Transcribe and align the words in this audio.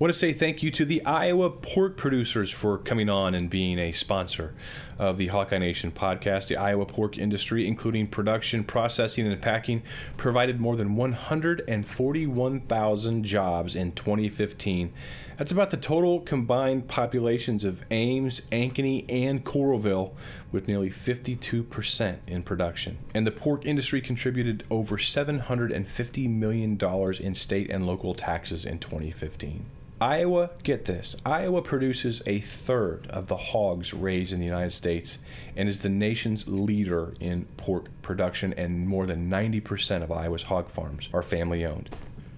want 0.00 0.12
to 0.14 0.18
say 0.18 0.32
thank 0.32 0.62
you 0.62 0.70
to 0.70 0.86
the 0.86 1.04
Iowa 1.04 1.50
pork 1.50 1.98
producers 1.98 2.50
for 2.50 2.78
coming 2.78 3.10
on 3.10 3.34
and 3.34 3.50
being 3.50 3.78
a 3.78 3.92
sponsor 3.92 4.54
of 4.98 5.18
the 5.18 5.26
Hawkeye 5.26 5.58
Nation 5.58 5.92
podcast. 5.92 6.48
The 6.48 6.56
Iowa 6.56 6.86
pork 6.86 7.18
industry, 7.18 7.68
including 7.68 8.06
production, 8.06 8.64
processing, 8.64 9.26
and 9.26 9.42
packing, 9.42 9.82
provided 10.16 10.58
more 10.58 10.74
than 10.74 10.96
141,000 10.96 13.24
jobs 13.24 13.76
in 13.76 13.92
2015. 13.92 14.90
That's 15.36 15.52
about 15.52 15.68
the 15.68 15.76
total 15.76 16.20
combined 16.20 16.88
populations 16.88 17.62
of 17.62 17.84
Ames, 17.90 18.40
Ankeny, 18.50 19.04
and 19.06 19.44
Coralville, 19.44 20.12
with 20.50 20.66
nearly 20.66 20.88
52% 20.88 22.16
in 22.26 22.42
production. 22.42 22.96
And 23.14 23.26
the 23.26 23.32
pork 23.32 23.66
industry 23.66 24.00
contributed 24.00 24.64
over 24.70 24.96
$750 24.96 26.30
million 26.30 26.78
in 27.20 27.34
state 27.34 27.68
and 27.68 27.86
local 27.86 28.14
taxes 28.14 28.64
in 28.64 28.78
2015. 28.78 29.66
Iowa, 30.00 30.50
get 30.62 30.86
this, 30.86 31.14
Iowa 31.26 31.60
produces 31.60 32.22
a 32.24 32.40
third 32.40 33.06
of 33.10 33.26
the 33.26 33.36
hogs 33.36 33.92
raised 33.92 34.32
in 34.32 34.38
the 34.38 34.46
United 34.46 34.72
States 34.72 35.18
and 35.56 35.68
is 35.68 35.80
the 35.80 35.90
nation's 35.90 36.48
leader 36.48 37.12
in 37.20 37.44
pork 37.58 37.88
production, 38.00 38.54
and 38.54 38.88
more 38.88 39.04
than 39.04 39.28
90% 39.28 40.02
of 40.02 40.10
Iowa's 40.10 40.44
hog 40.44 40.68
farms 40.70 41.10
are 41.12 41.20
family 41.20 41.66
owned. 41.66 41.90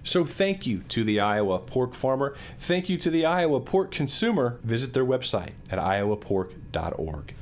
So 0.03 0.25
thank 0.25 0.67
you 0.67 0.79
to 0.89 1.05
the 1.05 1.21
Iowa 1.21 1.59
pork 1.59 1.93
farmer. 1.93 2.35
Thank 2.59 2.89
you 2.89 2.97
to 2.97 3.09
the 3.09 3.25
Iowa 3.25 3.61
pork 3.61 3.91
consumer. 3.91 4.59
Visit 4.63 4.93
their 4.93 5.05
website 5.05 5.51
at 5.71 5.79
iowapork.org. 5.79 7.35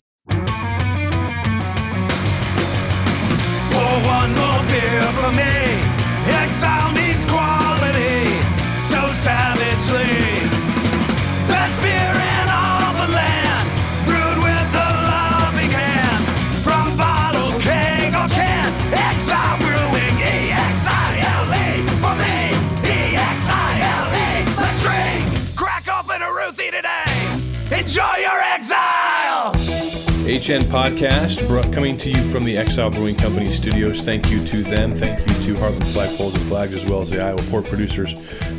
HN 30.42 30.64
Podcast, 30.72 31.72
coming 31.72 31.96
to 32.00 32.10
you 32.10 32.24
from 32.32 32.44
the 32.44 32.58
Exile 32.58 32.90
Brewing 32.90 33.16
Company 33.16 33.46
studios. 33.46 34.02
Thank 34.02 34.32
you 34.32 34.44
to 34.46 34.64
them. 34.64 34.96
Thank 34.96 35.20
you 35.20 35.36
to 35.36 35.54
Heartland 35.54 35.86
Flagpoles 35.94 36.34
and 36.34 36.44
Flags, 36.48 36.74
as 36.74 36.84
well 36.90 37.04
as 37.04 37.12
the 37.12 37.24
Iowa 37.24 37.40
Pork 37.52 37.66
Producers, 37.66 38.14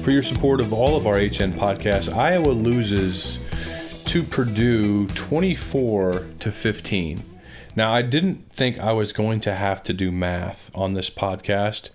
for 0.05 0.13
your 0.13 0.23
support 0.23 0.61
of 0.61 0.73
all 0.73 0.97
of 0.97 1.09
our 1.09 1.17
HN 1.17 1.55
podcasts. 1.55 2.09
Iowa 2.15 2.51
loses 2.51 3.41
to 4.05 4.23
Purdue 4.23 5.09
24 5.09 6.25
to 6.39 6.53
15. 6.53 7.25
Now, 7.75 7.93
I 7.93 8.03
didn't 8.03 8.53
think 8.53 8.79
I 8.79 8.93
was 8.93 9.13
going 9.13 9.41
to 9.41 9.53
have 9.57 9.83
to 9.83 9.93
do 9.93 10.13
math 10.13 10.71
on 10.77 10.95
this 10.95 11.11
podcast 11.11 11.91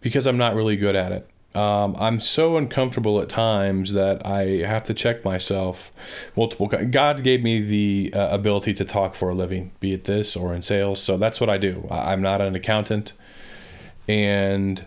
because 0.00 0.24
I'm 0.28 0.38
not 0.38 0.54
really 0.54 0.76
good 0.76 0.94
at 0.94 1.10
it. 1.10 1.28
Um, 1.54 1.94
I'm 1.98 2.18
so 2.18 2.56
uncomfortable 2.56 3.20
at 3.20 3.28
times 3.28 3.92
that 3.92 4.24
I 4.24 4.66
have 4.66 4.84
to 4.84 4.94
check 4.94 5.24
myself 5.24 5.92
multiple. 6.34 6.66
God 6.66 7.22
gave 7.22 7.42
me 7.42 7.60
the 7.60 8.12
uh, 8.14 8.28
ability 8.28 8.72
to 8.74 8.84
talk 8.84 9.14
for 9.14 9.28
a 9.28 9.34
living, 9.34 9.72
be 9.78 9.92
it 9.92 10.04
this 10.04 10.34
or 10.34 10.54
in 10.54 10.62
sales. 10.62 11.02
So 11.02 11.18
that's 11.18 11.40
what 11.40 11.50
I 11.50 11.58
do. 11.58 11.86
I'm 11.90 12.22
not 12.22 12.40
an 12.40 12.54
accountant, 12.54 13.12
and 14.08 14.86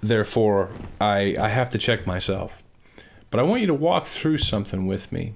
therefore 0.00 0.70
I 1.00 1.34
I 1.38 1.48
have 1.48 1.70
to 1.70 1.78
check 1.78 2.06
myself. 2.06 2.62
But 3.30 3.40
I 3.40 3.42
want 3.42 3.60
you 3.60 3.66
to 3.66 3.74
walk 3.74 4.06
through 4.06 4.38
something 4.38 4.86
with 4.86 5.10
me. 5.10 5.34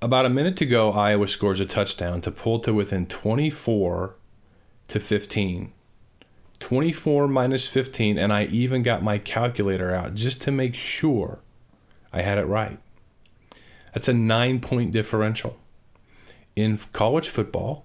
About 0.00 0.26
a 0.26 0.30
minute 0.30 0.56
to 0.58 0.66
go, 0.66 0.92
Iowa 0.92 1.26
scores 1.28 1.60
a 1.60 1.66
touchdown 1.66 2.20
to 2.22 2.30
pull 2.30 2.58
to 2.60 2.72
within 2.72 3.06
24 3.06 4.14
to 4.88 5.00
15. 5.00 5.72
24 6.64 7.28
minus 7.28 7.68
15, 7.68 8.16
and 8.16 8.32
I 8.32 8.44
even 8.44 8.82
got 8.82 9.02
my 9.02 9.18
calculator 9.18 9.94
out 9.94 10.14
just 10.14 10.40
to 10.40 10.50
make 10.50 10.74
sure 10.74 11.40
I 12.10 12.22
had 12.22 12.38
it 12.38 12.46
right. 12.46 12.78
That's 13.92 14.08
a 14.08 14.14
nine 14.14 14.60
point 14.60 14.90
differential. 14.90 15.58
In 16.56 16.78
college 16.94 17.28
football, 17.28 17.84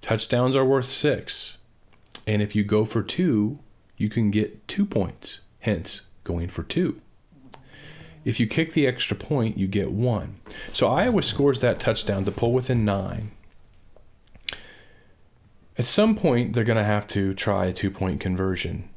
touchdowns 0.00 0.56
are 0.56 0.64
worth 0.64 0.86
six. 0.86 1.58
And 2.26 2.42
if 2.42 2.56
you 2.56 2.64
go 2.64 2.84
for 2.84 3.04
two, 3.04 3.60
you 3.96 4.08
can 4.08 4.32
get 4.32 4.66
two 4.66 4.84
points, 4.84 5.42
hence 5.60 6.08
going 6.24 6.48
for 6.48 6.64
two. 6.64 7.00
If 8.24 8.40
you 8.40 8.48
kick 8.48 8.72
the 8.72 8.84
extra 8.84 9.16
point, 9.16 9.56
you 9.56 9.68
get 9.68 9.92
one. 9.92 10.40
So 10.72 10.88
Iowa 10.88 11.22
scores 11.22 11.60
that 11.60 11.78
touchdown 11.78 12.24
to 12.24 12.32
pull 12.32 12.52
within 12.52 12.84
nine. 12.84 13.30
At 15.78 15.86
some 15.86 16.14
point, 16.16 16.52
they're 16.52 16.64
going 16.64 16.78
to 16.78 16.84
have 16.84 17.06
to 17.08 17.34
try 17.34 17.66
a 17.66 17.72
two 17.72 17.90
point 17.90 18.20
conversion. 18.20 18.88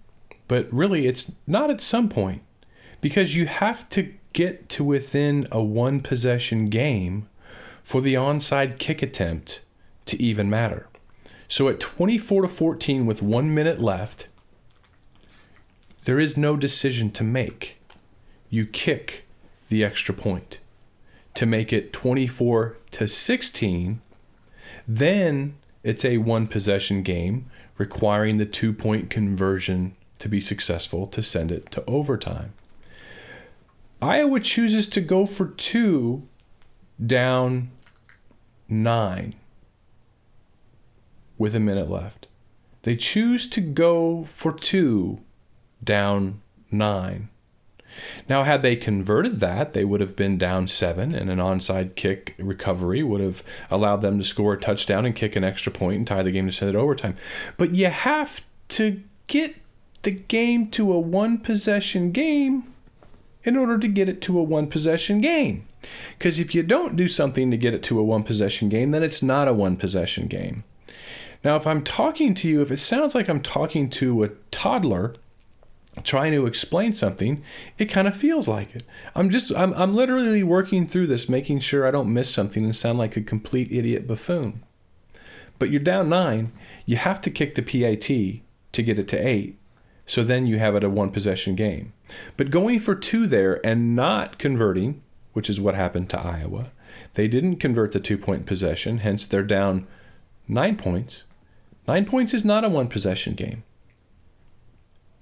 But 0.47 0.71
really, 0.71 1.07
it's 1.07 1.31
not 1.47 1.71
at 1.71 1.81
some 1.81 2.09
point 2.09 2.41
because 3.01 3.35
you 3.35 3.45
have 3.47 3.87
to 3.89 4.13
get 4.33 4.67
to 4.69 4.83
within 4.83 5.47
a 5.51 5.63
one 5.63 6.01
possession 6.01 6.65
game 6.65 7.27
for 7.83 8.01
the 8.01 8.15
onside 8.15 8.77
kick 8.77 9.01
attempt 9.01 9.63
to 10.05 10.21
even 10.21 10.49
matter. 10.49 10.87
So 11.47 11.69
at 11.69 11.79
24 11.79 12.43
to 12.43 12.47
14 12.47 13.05
with 13.05 13.21
one 13.21 13.53
minute 13.53 13.79
left, 13.79 14.27
there 16.03 16.19
is 16.19 16.35
no 16.35 16.57
decision 16.57 17.11
to 17.11 17.23
make. 17.23 17.79
You 18.49 18.65
kick 18.65 19.25
the 19.69 19.83
extra 19.83 20.13
point 20.13 20.59
to 21.35 21.45
make 21.45 21.71
it 21.71 21.93
24 21.93 22.77
to 22.91 23.07
16. 23.07 24.01
Then 24.87 25.55
it's 25.85 26.03
a 26.03 26.17
one 26.17 26.47
possession 26.47 27.03
game 27.03 27.45
requiring 27.77 28.37
the 28.37 28.45
two 28.45 28.73
point 28.73 29.11
conversion 29.11 29.95
to 30.17 30.27
be 30.27 30.41
successful 30.41 31.05
to 31.05 31.21
send 31.21 31.51
it 31.51 31.69
to 31.69 31.83
overtime. 31.85 32.53
Iowa 34.01 34.39
chooses 34.39 34.89
to 34.89 34.99
go 34.99 35.27
for 35.27 35.45
two 35.45 36.27
down 37.05 37.69
nine 38.67 39.35
with 41.37 41.53
a 41.53 41.59
minute 41.59 41.89
left. 41.89 42.27
They 42.81 42.95
choose 42.95 43.47
to 43.51 43.61
go 43.61 44.23
for 44.23 44.53
two 44.53 45.21
down 45.83 46.41
nine. 46.71 47.29
Now, 48.27 48.43
had 48.43 48.61
they 48.61 48.75
converted 48.75 49.39
that, 49.39 49.73
they 49.73 49.85
would 49.85 50.01
have 50.01 50.15
been 50.15 50.37
down 50.37 50.67
seven, 50.67 51.13
and 51.13 51.29
an 51.29 51.39
onside 51.39 51.95
kick 51.95 52.35
recovery 52.37 53.03
would 53.03 53.21
have 53.21 53.43
allowed 53.69 54.01
them 54.01 54.17
to 54.17 54.23
score 54.23 54.53
a 54.53 54.59
touchdown 54.59 55.05
and 55.05 55.15
kick 55.15 55.35
an 55.35 55.43
extra 55.43 55.71
point 55.71 55.97
and 55.97 56.07
tie 56.07 56.23
the 56.23 56.31
game 56.31 56.45
to 56.45 56.51
send 56.51 56.69
it 56.69 56.77
overtime. 56.77 57.15
But 57.57 57.75
you 57.75 57.87
have 57.87 58.45
to 58.69 59.01
get 59.27 59.55
the 60.03 60.11
game 60.11 60.69
to 60.71 60.91
a 60.93 60.99
one 60.99 61.37
possession 61.37 62.11
game 62.11 62.71
in 63.43 63.55
order 63.55 63.77
to 63.77 63.87
get 63.87 64.09
it 64.09 64.21
to 64.21 64.39
a 64.39 64.43
one 64.43 64.67
possession 64.67 65.21
game. 65.21 65.67
Because 66.17 66.39
if 66.39 66.55
you 66.55 66.63
don't 66.63 66.95
do 66.95 67.07
something 67.07 67.51
to 67.51 67.57
get 67.57 67.73
it 67.73 67.83
to 67.83 67.99
a 67.99 68.03
one 68.03 68.23
possession 68.23 68.69
game, 68.69 68.91
then 68.91 69.03
it's 69.03 69.21
not 69.21 69.47
a 69.47 69.53
one 69.53 69.77
possession 69.77 70.27
game. 70.27 70.63
Now, 71.43 71.55
if 71.55 71.67
I'm 71.67 71.83
talking 71.83 72.33
to 72.35 72.47
you, 72.47 72.61
if 72.61 72.71
it 72.71 72.79
sounds 72.79 73.13
like 73.13 73.29
I'm 73.29 73.41
talking 73.41 73.89
to 73.91 74.23
a 74.23 74.29
toddler, 74.49 75.13
trying 76.03 76.33
to 76.33 76.45
explain 76.45 76.93
something, 76.93 77.43
it 77.77 77.85
kind 77.85 78.07
of 78.07 78.15
feels 78.15 78.47
like 78.47 78.75
it. 78.75 78.83
I'm 79.15 79.29
just, 79.29 79.55
I'm, 79.55 79.73
I'm 79.73 79.95
literally 79.95 80.43
working 80.43 80.87
through 80.87 81.07
this, 81.07 81.29
making 81.29 81.59
sure 81.59 81.87
I 81.87 81.91
don't 81.91 82.13
miss 82.13 82.33
something 82.33 82.63
and 82.63 82.75
sound 82.75 82.99
like 82.99 83.15
a 83.15 83.21
complete 83.21 83.71
idiot 83.71 84.07
buffoon. 84.07 84.63
But 85.57 85.69
you're 85.69 85.79
down 85.79 86.09
nine, 86.09 86.51
you 86.85 86.97
have 86.97 87.21
to 87.21 87.29
kick 87.29 87.55
the 87.55 87.61
PAT 87.61 88.01
to 88.01 88.83
get 88.83 88.99
it 88.99 89.07
to 89.09 89.17
eight. 89.17 89.57
So 90.05 90.23
then 90.23 90.45
you 90.45 90.59
have 90.59 90.75
it 90.75 90.83
a 90.83 90.89
one 90.89 91.11
possession 91.11 91.55
game. 91.55 91.93
But 92.37 92.51
going 92.51 92.79
for 92.79 92.93
two 92.93 93.25
there 93.25 93.65
and 93.65 93.95
not 93.95 94.37
converting, 94.37 95.01
which 95.33 95.49
is 95.49 95.59
what 95.59 95.75
happened 95.75 96.09
to 96.11 96.19
Iowa, 96.19 96.71
they 97.15 97.27
didn't 97.27 97.55
convert 97.55 97.91
the 97.91 97.99
two 97.99 98.17
point 98.17 98.45
possession, 98.45 98.99
hence 98.99 99.25
they're 99.25 99.43
down 99.43 99.87
nine 100.47 100.75
points. 100.75 101.23
Nine 101.87 102.05
points 102.05 102.33
is 102.33 102.45
not 102.45 102.63
a 102.63 102.69
one 102.69 102.87
possession 102.87 103.33
game 103.33 103.63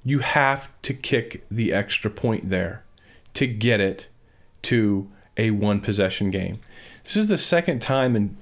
you 0.04 0.20
have 0.20 0.70
to 0.82 0.94
kick 0.94 1.44
the 1.50 1.74
extra 1.74 2.12
point 2.12 2.50
there 2.50 2.84
to 3.34 3.48
get 3.48 3.80
it 3.80 4.08
to 4.64 5.10
a 5.38 5.52
one 5.52 5.80
possession 5.80 6.30
game. 6.30 6.60
This 7.04 7.18
is 7.18 7.30
the 7.30 7.38
second 7.38 7.82
time 7.82 8.16
in 8.16 8.38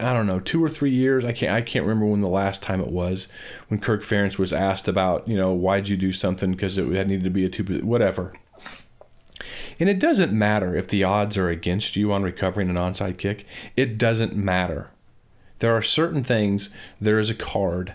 I 0.00 0.12
don't 0.12 0.26
know, 0.26 0.40
two 0.40 0.62
or 0.62 0.68
three 0.68 0.90
years. 0.90 1.24
I 1.24 1.32
can't 1.32 1.52
I 1.52 1.62
can't 1.62 1.84
remember 1.84 2.06
when 2.06 2.20
the 2.20 2.28
last 2.28 2.62
time 2.62 2.80
it 2.80 2.88
was 2.88 3.28
when 3.68 3.80
Kirk 3.80 4.02
Ferentz 4.02 4.38
was 4.38 4.52
asked 4.52 4.86
about, 4.86 5.26
you 5.26 5.36
know, 5.36 5.52
why'd 5.52 5.88
you 5.88 5.96
do 5.96 6.12
something 6.12 6.52
because 6.52 6.76
it 6.76 6.86
needed 6.86 7.24
to 7.24 7.30
be 7.30 7.44
a 7.44 7.48
two 7.48 7.64
whatever. 7.82 8.34
And 9.80 9.88
it 9.88 9.98
doesn't 9.98 10.32
matter 10.32 10.74
if 10.74 10.88
the 10.88 11.04
odds 11.04 11.36
are 11.38 11.48
against 11.48 11.96
you 11.96 12.12
on 12.12 12.22
recovering 12.22 12.68
an 12.68 12.76
onside 12.76 13.16
kick. 13.16 13.46
It 13.76 13.96
doesn't 13.96 14.36
matter. 14.36 14.90
There 15.58 15.74
are 15.74 15.82
certain 15.82 16.22
things, 16.22 16.70
there 17.00 17.18
is 17.18 17.30
a 17.30 17.34
card. 17.34 17.94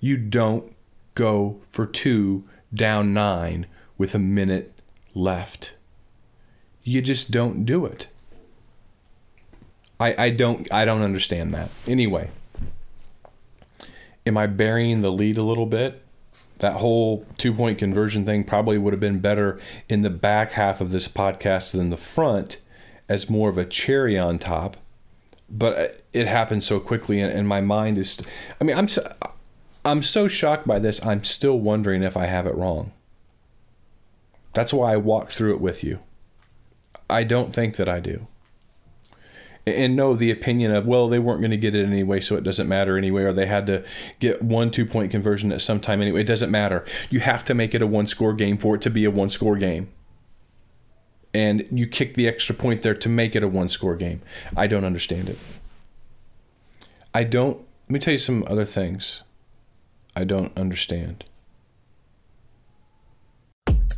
You 0.00 0.16
don't 0.16 0.74
go 1.18 1.60
for 1.72 1.84
two 1.84 2.44
down 2.72 3.12
nine 3.12 3.66
with 3.98 4.14
a 4.14 4.20
minute 4.20 4.72
left. 5.14 5.74
You 6.84 7.02
just 7.02 7.32
don't 7.32 7.64
do 7.64 7.84
it. 7.84 8.06
I, 9.98 10.26
I 10.26 10.30
don't 10.30 10.72
I 10.72 10.84
don't 10.84 11.02
understand 11.02 11.52
that. 11.54 11.70
Anyway, 11.88 12.30
am 14.24 14.38
I 14.38 14.46
burying 14.46 15.02
the 15.02 15.10
lead 15.10 15.36
a 15.36 15.42
little 15.42 15.66
bit? 15.66 16.02
That 16.58 16.74
whole 16.74 17.26
two 17.36 17.52
point 17.52 17.78
conversion 17.78 18.24
thing 18.24 18.44
probably 18.44 18.78
would 18.78 18.92
have 18.92 19.00
been 19.00 19.18
better 19.18 19.60
in 19.88 20.02
the 20.02 20.10
back 20.10 20.52
half 20.52 20.80
of 20.80 20.92
this 20.92 21.08
podcast 21.08 21.72
than 21.72 21.90
the 21.90 21.96
front 21.96 22.60
as 23.08 23.28
more 23.28 23.50
of 23.50 23.58
a 23.58 23.64
cherry 23.64 24.16
on 24.16 24.38
top. 24.38 24.76
But 25.50 26.02
it 26.12 26.28
happened 26.28 26.62
so 26.62 26.78
quickly, 26.78 27.20
and, 27.20 27.32
and 27.32 27.48
my 27.48 27.60
mind 27.60 27.98
is. 27.98 28.22
I 28.60 28.64
mean, 28.64 28.76
I'm 28.76 28.86
so, 28.86 29.12
I'm 29.88 30.02
so 30.02 30.28
shocked 30.28 30.66
by 30.66 30.78
this. 30.78 31.04
I'm 31.04 31.24
still 31.24 31.58
wondering 31.58 32.02
if 32.02 32.16
I 32.16 32.26
have 32.26 32.46
it 32.46 32.54
wrong. 32.54 32.92
That's 34.52 34.72
why 34.72 34.92
I 34.92 34.96
walked 34.96 35.32
through 35.32 35.54
it 35.54 35.60
with 35.60 35.82
you. 35.82 36.00
I 37.08 37.24
don't 37.24 37.54
think 37.54 37.76
that 37.76 37.88
I 37.88 38.00
do 38.00 38.26
and 39.76 39.96
know 39.96 40.14
the 40.14 40.30
opinion 40.30 40.74
of 40.74 40.86
well 40.86 41.08
they 41.08 41.18
weren't 41.18 41.40
going 41.40 41.50
to 41.50 41.56
get 41.56 41.74
it 41.74 41.84
anyway 41.84 42.20
so 42.20 42.36
it 42.36 42.44
doesn't 42.44 42.68
matter 42.68 42.96
anyway 42.96 43.22
or 43.22 43.32
they 43.32 43.46
had 43.46 43.66
to 43.66 43.84
get 44.18 44.42
one 44.42 44.70
two 44.70 44.86
point 44.86 45.10
conversion 45.10 45.52
at 45.52 45.60
some 45.60 45.80
time 45.80 46.00
anyway 46.00 46.20
it 46.20 46.26
doesn't 46.26 46.50
matter 46.50 46.84
you 47.10 47.20
have 47.20 47.44
to 47.44 47.54
make 47.54 47.74
it 47.74 47.82
a 47.82 47.86
one 47.86 48.06
score 48.06 48.32
game 48.32 48.56
for 48.56 48.74
it 48.74 48.80
to 48.80 48.90
be 48.90 49.04
a 49.04 49.10
one 49.10 49.30
score 49.30 49.56
game 49.56 49.88
and 51.34 51.68
you 51.70 51.86
kick 51.86 52.14
the 52.14 52.26
extra 52.26 52.54
point 52.54 52.82
there 52.82 52.94
to 52.94 53.08
make 53.08 53.36
it 53.36 53.42
a 53.42 53.48
one 53.48 53.68
score 53.68 53.96
game 53.96 54.20
i 54.56 54.66
don't 54.66 54.84
understand 54.84 55.28
it 55.28 55.38
i 57.14 57.24
don't 57.24 57.58
let 57.88 57.90
me 57.90 57.98
tell 57.98 58.12
you 58.12 58.18
some 58.18 58.44
other 58.48 58.64
things 58.64 59.22
i 60.18 60.24
don't 60.24 60.56
understand 60.58 61.24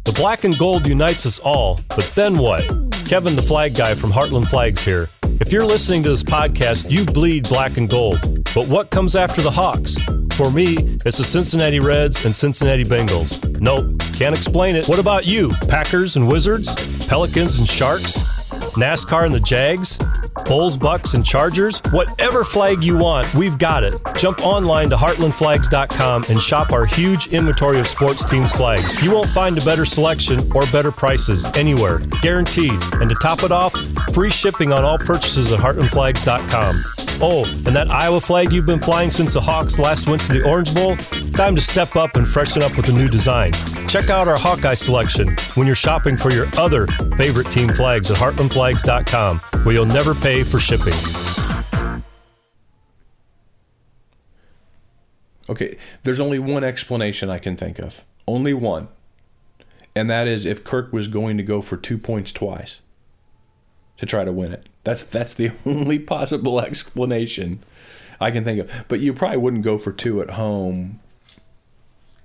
the 0.04 0.12
black 0.14 0.44
and 0.44 0.58
gold 0.58 0.86
unites 0.86 1.24
us 1.24 1.38
all 1.40 1.78
but 1.88 2.12
then 2.14 2.36
what 2.36 2.62
kevin 3.06 3.34
the 3.34 3.42
flag 3.42 3.74
guy 3.74 3.94
from 3.94 4.10
heartland 4.10 4.46
flags 4.46 4.84
here 4.84 5.08
if 5.40 5.54
you're 5.54 5.64
listening 5.64 6.02
to 6.02 6.10
this 6.10 6.22
podcast, 6.22 6.90
you 6.90 7.06
bleed 7.06 7.48
black 7.48 7.78
and 7.78 7.88
gold. 7.88 8.20
But 8.54 8.70
what 8.70 8.90
comes 8.90 9.16
after 9.16 9.40
the 9.40 9.50
Hawks? 9.50 9.96
For 10.34 10.50
me, 10.50 10.76
it's 11.06 11.16
the 11.16 11.24
Cincinnati 11.24 11.80
Reds 11.80 12.26
and 12.26 12.36
Cincinnati 12.36 12.82
Bengals. 12.82 13.58
Nope, 13.58 13.98
can't 14.14 14.36
explain 14.36 14.76
it. 14.76 14.86
What 14.86 14.98
about 14.98 15.26
you? 15.26 15.50
Packers 15.66 16.16
and 16.16 16.28
Wizards? 16.28 16.74
Pelicans 17.06 17.58
and 17.58 17.66
Sharks? 17.66 18.18
NASCAR 18.76 19.24
and 19.24 19.34
the 19.34 19.40
Jags? 19.40 19.98
Bulls, 20.50 20.76
Bucks, 20.76 21.14
and 21.14 21.24
Chargers? 21.24 21.80
Whatever 21.92 22.42
flag 22.42 22.82
you 22.82 22.98
want, 22.98 23.32
we've 23.34 23.56
got 23.56 23.84
it. 23.84 23.94
Jump 24.16 24.44
online 24.44 24.90
to 24.90 24.96
heartlandflags.com 24.96 26.24
and 26.28 26.42
shop 26.42 26.72
our 26.72 26.84
huge 26.84 27.28
inventory 27.28 27.78
of 27.78 27.86
sports 27.86 28.28
teams' 28.28 28.50
flags. 28.50 29.00
You 29.00 29.12
won't 29.12 29.28
find 29.28 29.56
a 29.56 29.64
better 29.64 29.84
selection 29.84 30.40
or 30.52 30.66
better 30.72 30.90
prices 30.90 31.44
anywhere, 31.54 31.98
guaranteed. 32.20 32.72
And 32.94 33.08
to 33.08 33.14
top 33.22 33.44
it 33.44 33.52
off, 33.52 33.76
free 34.12 34.30
shipping 34.30 34.72
on 34.72 34.82
all 34.82 34.98
purchases 34.98 35.52
at 35.52 35.60
heartlandflags.com. 35.60 36.82
Oh, 37.22 37.44
and 37.44 37.76
that 37.76 37.88
Iowa 37.88 38.20
flag 38.20 38.52
you've 38.52 38.66
been 38.66 38.80
flying 38.80 39.12
since 39.12 39.34
the 39.34 39.40
Hawks 39.40 39.78
last 39.78 40.08
went 40.08 40.24
to 40.24 40.32
the 40.32 40.42
Orange 40.42 40.74
Bowl? 40.74 40.96
Time 41.32 41.54
to 41.54 41.62
step 41.62 41.94
up 41.94 42.16
and 42.16 42.26
freshen 42.26 42.62
up 42.62 42.76
with 42.76 42.88
a 42.88 42.92
new 42.92 43.08
design. 43.08 43.52
Check 43.86 44.10
out 44.10 44.26
our 44.26 44.38
Hawkeye 44.38 44.74
selection 44.74 45.36
when 45.54 45.66
you're 45.66 45.76
shopping 45.76 46.16
for 46.16 46.32
your 46.32 46.48
other 46.56 46.86
favorite 47.16 47.46
team 47.48 47.68
flags 47.68 48.10
at 48.10 48.16
heartlandflags.com, 48.16 49.40
where 49.64 49.74
you'll 49.74 49.86
never 49.86 50.14
pay 50.14 50.42
for 50.42 50.58
shipping. 50.58 50.94
Okay, 55.48 55.76
there's 56.04 56.20
only 56.20 56.38
one 56.38 56.62
explanation 56.62 57.28
I 57.28 57.38
can 57.38 57.56
think 57.56 57.78
of. 57.78 58.04
Only 58.26 58.54
one. 58.54 58.88
And 59.96 60.08
that 60.08 60.28
is 60.28 60.46
if 60.46 60.62
Kirk 60.62 60.92
was 60.92 61.08
going 61.08 61.36
to 61.36 61.42
go 61.42 61.60
for 61.60 61.76
two 61.76 61.98
points 61.98 62.32
twice 62.32 62.80
to 63.96 64.06
try 64.06 64.24
to 64.24 64.32
win 64.32 64.52
it. 64.52 64.68
That's 64.84 65.02
that's 65.02 65.34
the 65.34 65.50
only 65.66 65.98
possible 65.98 66.60
explanation 66.60 67.62
I 68.20 68.30
can 68.30 68.44
think 68.44 68.60
of. 68.60 68.84
But 68.88 69.00
you 69.00 69.12
probably 69.12 69.38
wouldn't 69.38 69.64
go 69.64 69.76
for 69.76 69.92
two 69.92 70.22
at 70.22 70.30
home. 70.30 71.00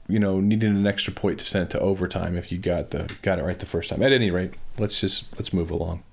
You 0.08 0.20
know, 0.20 0.40
needing 0.40 0.76
an 0.76 0.86
extra 0.86 1.12
point 1.12 1.40
to 1.40 1.46
send 1.46 1.66
it 1.66 1.70
to 1.72 1.80
overtime 1.80 2.38
if 2.38 2.52
you 2.52 2.60
got 2.60 2.92
the 2.92 3.12
got 3.24 3.40
it 3.40 3.44
right 3.44 3.58
the 3.58 3.66
first 3.66 3.90
time. 3.90 4.04
At 4.04 4.14
any 4.14 4.30
rate, 4.30 4.54
let's 4.78 5.02
just 5.02 5.26
let's 5.34 5.52
move 5.52 5.72
along. 5.72 6.04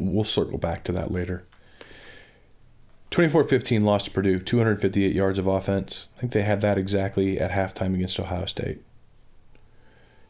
We'll, 0.00 0.24
circle 0.24 0.58
back 0.58 0.84
to 0.84 0.92
that 0.92 1.10
later. 1.10 1.44
24-15 3.10 3.82
lost 3.82 4.06
to 4.06 4.10
Purdue, 4.10 4.38
258 4.38 5.14
yards 5.14 5.38
of 5.38 5.46
offense. 5.46 6.08
I 6.16 6.20
think 6.20 6.32
they 6.32 6.42
had 6.42 6.60
that 6.62 6.78
exactly 6.78 7.38
at 7.38 7.50
halftime 7.50 7.94
against 7.94 8.18
Ohio 8.18 8.46
State. 8.46 8.82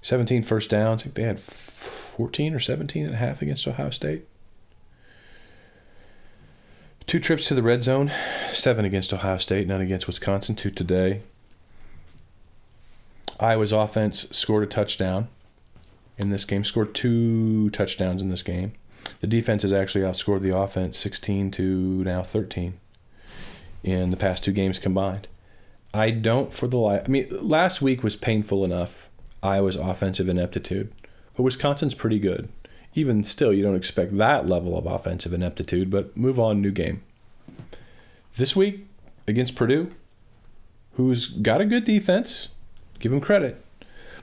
17 0.02 0.42
first 0.42 0.68
downs. 0.68 1.02
I 1.02 1.04
think 1.04 1.14
they 1.14 1.22
had 1.22 1.38
14 1.38 2.54
or 2.54 2.58
17 2.58 3.06
and 3.06 3.14
a 3.14 3.18
half 3.18 3.40
against 3.40 3.68
Ohio 3.68 3.90
State. 3.90 4.26
Two 7.06 7.20
trips 7.20 7.46
to 7.48 7.54
the 7.54 7.62
red 7.62 7.82
zone, 7.82 8.10
seven 8.52 8.84
against 8.84 9.12
Ohio 9.12 9.36
State, 9.36 9.66
none 9.66 9.80
against 9.80 10.06
Wisconsin, 10.06 10.54
two 10.54 10.70
today. 10.70 11.22
Iowa's 13.38 13.72
offense 13.72 14.28
scored 14.30 14.62
a 14.62 14.66
touchdown 14.66 15.28
in 16.16 16.30
this 16.30 16.44
game, 16.44 16.64
scored 16.64 16.94
two 16.94 17.70
touchdowns 17.70 18.22
in 18.22 18.30
this 18.30 18.42
game. 18.42 18.72
The 19.20 19.26
defense 19.26 19.62
has 19.62 19.72
actually 19.72 20.04
outscored 20.04 20.42
the 20.42 20.56
offense 20.56 20.98
16 20.98 21.50
to 21.52 21.62
now 22.04 22.22
13 22.22 22.74
in 23.82 24.10
the 24.10 24.16
past 24.16 24.44
two 24.44 24.52
games 24.52 24.78
combined. 24.78 25.28
I 25.94 26.10
don't 26.10 26.52
for 26.52 26.66
the 26.66 26.78
life. 26.78 27.02
I 27.06 27.08
mean, 27.08 27.28
last 27.30 27.82
week 27.82 28.02
was 28.02 28.16
painful 28.16 28.64
enough. 28.64 29.08
Iowa's 29.42 29.76
offensive 29.76 30.28
ineptitude, 30.28 30.92
but 31.36 31.42
Wisconsin's 31.42 31.94
pretty 31.94 32.20
good 32.20 32.48
even 32.94 33.22
still, 33.22 33.52
you 33.52 33.62
don't 33.62 33.76
expect 33.76 34.16
that 34.18 34.48
level 34.48 34.76
of 34.76 34.86
offensive 34.86 35.32
ineptitude, 35.32 35.90
but 35.90 36.16
move 36.16 36.38
on, 36.38 36.60
new 36.60 36.70
game. 36.70 37.02
This 38.36 38.54
week 38.54 38.86
against 39.26 39.54
Purdue, 39.54 39.92
who's 40.94 41.28
got 41.28 41.60
a 41.60 41.66
good 41.66 41.84
defense, 41.84 42.48
give 42.98 43.12
him 43.12 43.20
credit. 43.20 43.64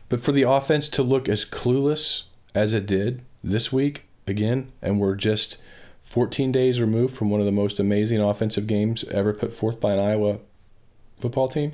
But 0.07 0.19
for 0.19 0.31
the 0.31 0.43
offense 0.43 0.87
to 0.89 1.03
look 1.03 1.27
as 1.27 1.45
clueless 1.45 2.25
as 2.53 2.73
it 2.73 2.85
did 2.85 3.23
this 3.43 3.71
week, 3.71 4.05
again, 4.29 4.71
and 4.81 4.99
we're 4.99 5.15
just 5.15 5.57
14 6.03 6.51
days 6.51 6.79
removed 6.79 7.15
from 7.15 7.29
one 7.29 7.39
of 7.39 7.45
the 7.45 7.51
most 7.51 7.79
amazing 7.79 8.21
offensive 8.21 8.67
games 8.67 9.03
ever 9.05 9.33
put 9.33 9.53
forth 9.53 9.79
by 9.79 9.93
an 9.93 9.99
Iowa 9.99 10.39
football 11.17 11.47
team, 11.47 11.73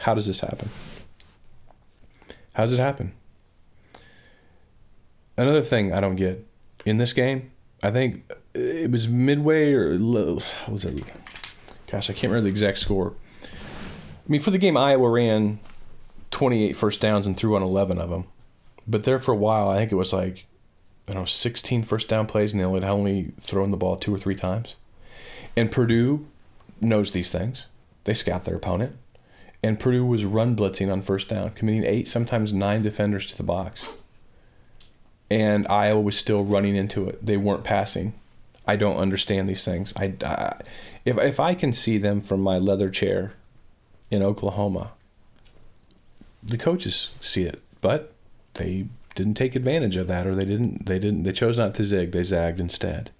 how 0.00 0.14
does 0.14 0.26
this 0.26 0.40
happen? 0.40 0.68
How 2.54 2.64
does 2.64 2.72
it 2.72 2.80
happen? 2.80 3.12
another 5.36 5.62
thing 5.62 5.92
I 5.92 6.00
don't 6.00 6.16
get 6.16 6.46
in 6.84 6.98
this 6.98 7.12
game, 7.12 7.50
I 7.82 7.90
think 7.90 8.30
it 8.54 8.90
was 8.90 9.08
midway 9.08 9.72
or 9.72 9.98
what 9.98 10.44
was 10.68 10.84
it? 10.84 11.02
Gosh, 11.90 12.10
I 12.10 12.12
can't 12.12 12.30
remember 12.30 12.42
the 12.42 12.50
exact 12.50 12.78
score. 12.78 13.14
I 13.42 13.46
mean, 14.28 14.40
for 14.40 14.50
the 14.50 14.58
game, 14.58 14.76
Iowa 14.76 15.08
ran 15.08 15.58
28 16.30 16.76
first 16.76 17.00
downs 17.00 17.26
and 17.26 17.36
threw 17.36 17.56
on 17.56 17.62
11 17.62 17.98
of 17.98 18.10
them. 18.10 18.24
But 18.86 19.04
there 19.04 19.18
for 19.18 19.32
a 19.32 19.36
while, 19.36 19.68
I 19.68 19.78
think 19.78 19.92
it 19.92 19.96
was 19.96 20.12
like, 20.12 20.46
Don't 21.06 21.16
know, 21.16 21.24
16 21.24 21.82
first 21.82 22.08
down 22.08 22.26
plays, 22.26 22.52
and 22.52 22.62
they 22.62 22.68
had 22.68 22.84
only 22.84 23.32
thrown 23.40 23.70
the 23.70 23.76
ball 23.76 23.96
two 23.96 24.14
or 24.14 24.18
three 24.18 24.36
times. 24.36 24.76
And 25.56 25.70
Purdue 25.70 26.26
knows 26.80 27.12
these 27.12 27.30
things. 27.30 27.68
They 28.04 28.14
scout 28.14 28.44
their 28.44 28.56
opponent. 28.56 28.96
And 29.62 29.78
Purdue 29.78 30.06
was 30.06 30.24
run 30.24 30.56
blitzing 30.56 30.90
on 30.90 31.02
first 31.02 31.28
down, 31.28 31.50
committing 31.50 31.84
eight, 31.84 32.08
sometimes 32.08 32.52
nine 32.52 32.82
defenders 32.82 33.26
to 33.26 33.36
the 33.36 33.42
box 33.42 33.92
and 35.32 35.66
Iowa 35.68 36.02
was 36.02 36.18
still 36.18 36.44
running 36.44 36.76
into 36.76 37.08
it. 37.08 37.24
They 37.24 37.38
weren't 37.38 37.64
passing. 37.64 38.12
I 38.66 38.76
don't 38.76 38.98
understand 38.98 39.48
these 39.48 39.64
things. 39.64 39.94
I, 39.96 40.12
I, 40.22 40.60
if 41.06 41.16
if 41.16 41.40
I 41.40 41.54
can 41.54 41.72
see 41.72 41.96
them 41.96 42.20
from 42.20 42.42
my 42.42 42.58
leather 42.58 42.90
chair 42.90 43.32
in 44.10 44.22
Oklahoma, 44.22 44.90
the 46.42 46.58
coaches 46.58 47.12
see 47.22 47.44
it, 47.44 47.62
but 47.80 48.12
they 48.54 48.88
didn't 49.14 49.34
take 49.34 49.54
advantage 49.54 49.96
of 49.96 50.06
that, 50.08 50.26
or 50.26 50.34
they 50.34 50.44
didn't 50.44 50.86
they 50.86 50.98
didn't 50.98 51.24
they 51.24 51.32
chose 51.32 51.58
not 51.58 51.74
to 51.74 51.84
zig. 51.84 52.12
They 52.12 52.22
zagged 52.22 52.60
instead. 52.60 53.10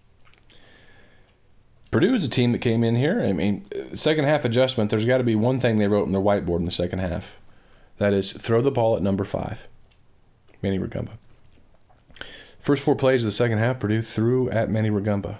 Purdue 1.91 2.15
is 2.15 2.25
a 2.25 2.31
team 2.31 2.53
that 2.53 2.61
came 2.61 2.83
in 2.83 2.97
here. 2.97 3.21
I 3.21 3.35
mean, 3.35 3.67
second 3.95 4.25
half 4.25 4.47
adjustment. 4.47 4.91
There's 4.91 5.05
got 5.05 5.19
to 5.19 5.25
be 5.25 5.35
one 5.35 5.61
thing 5.61 5.77
they 5.77 5.89
wrote 5.89 6.07
on 6.07 6.13
their 6.13 6.23
whiteboard 6.23 6.61
in 6.61 6.65
the 6.65 6.71
second 6.71 7.01
half. 7.01 7.39
That 7.99 8.15
is, 8.15 8.33
throw 8.33 8.63
the 8.63 8.71
ball 8.71 8.97
at 8.97 9.03
number 9.03 9.25
five. 9.25 9.69
Manny 10.63 10.79
Rugamba. 10.79 11.19
First 12.59 12.83
four 12.83 12.97
plays 12.97 13.25
of 13.25 13.29
the 13.29 13.33
second 13.33 13.59
half, 13.59 13.79
Purdue 13.79 14.01
threw 14.01 14.49
at 14.49 14.71
Manny 14.71 14.89
Rugamba. 14.89 15.39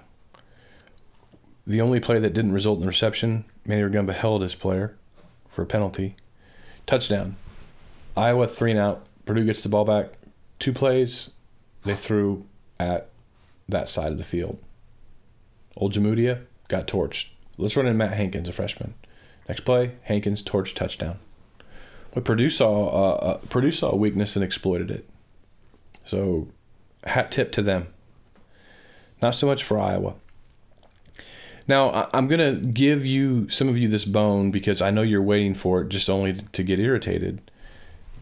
The 1.67 1.81
only 1.81 2.01
play 2.01 2.19
that 2.19 2.35
didn't 2.35 2.53
result 2.53 2.81
in 2.81 2.87
reception, 2.87 3.47
Manny 3.65 3.81
Rugamba 3.83 4.13
held 4.13 4.43
his 4.43 4.55
player 4.55 4.97
for 5.49 5.63
a 5.63 5.67
penalty. 5.67 6.17
Touchdown. 6.85 7.37
Iowa 8.15 8.47
three 8.47 8.73
and 8.73 8.81
out. 8.81 9.07
Purdue 9.25 9.45
gets 9.45 9.63
the 9.63 9.71
ball 9.71 9.85
back. 9.85 10.13
Two 10.63 10.73
plays, 10.73 11.31
they 11.83 11.97
threw 11.97 12.47
at 12.79 13.09
that 13.69 13.91
side 13.91 14.13
of 14.13 14.19
the 14.19 14.23
field. 14.23 14.61
Ojemudia 15.77 16.45
got 16.69 16.87
torched. 16.87 17.31
Let's 17.59 17.77
run 17.77 17.89
in 17.89 17.97
Matt 17.97 18.13
Hankins, 18.13 18.49
a 18.49 18.53
freshman. 18.53 18.95
Next 19.49 19.63
play, 19.63 19.97
Hankins 20.03 20.41
torch 20.41 20.73
touchdown. 20.75 21.19
But 22.15 22.25
Purdue 22.25 22.49
saw 22.49 22.87
uh, 22.87 23.15
uh, 23.15 23.39
Purdue 23.51 23.73
saw 23.73 23.91
a 23.91 23.97
weakness 23.97 24.37
and 24.37 24.45
exploited 24.45 24.93
it. 24.93 25.11
So, 26.07 26.47
hat 27.03 27.33
tip 27.33 27.51
to 27.55 27.63
them. 27.63 27.89
Not 29.21 29.35
so 29.35 29.49
much 29.49 29.65
for 29.65 29.81
Iowa. 29.81 30.15
Now 31.67 32.09
I'm 32.15 32.29
gonna 32.29 32.55
give 32.55 33.05
you 33.05 33.49
some 33.49 33.69
of 33.69 33.77
you 33.77 33.89
this 33.89 34.05
bone 34.05 34.53
because 34.53 34.81
I 34.81 34.93
know 34.93 35.03
you're 35.03 35.23
waiting 35.23 35.55
for 35.55 35.81
it, 35.81 35.89
just 35.89 36.09
only 36.09 36.35
to 36.35 36.63
get 36.63 36.79
irritated. 36.79 37.41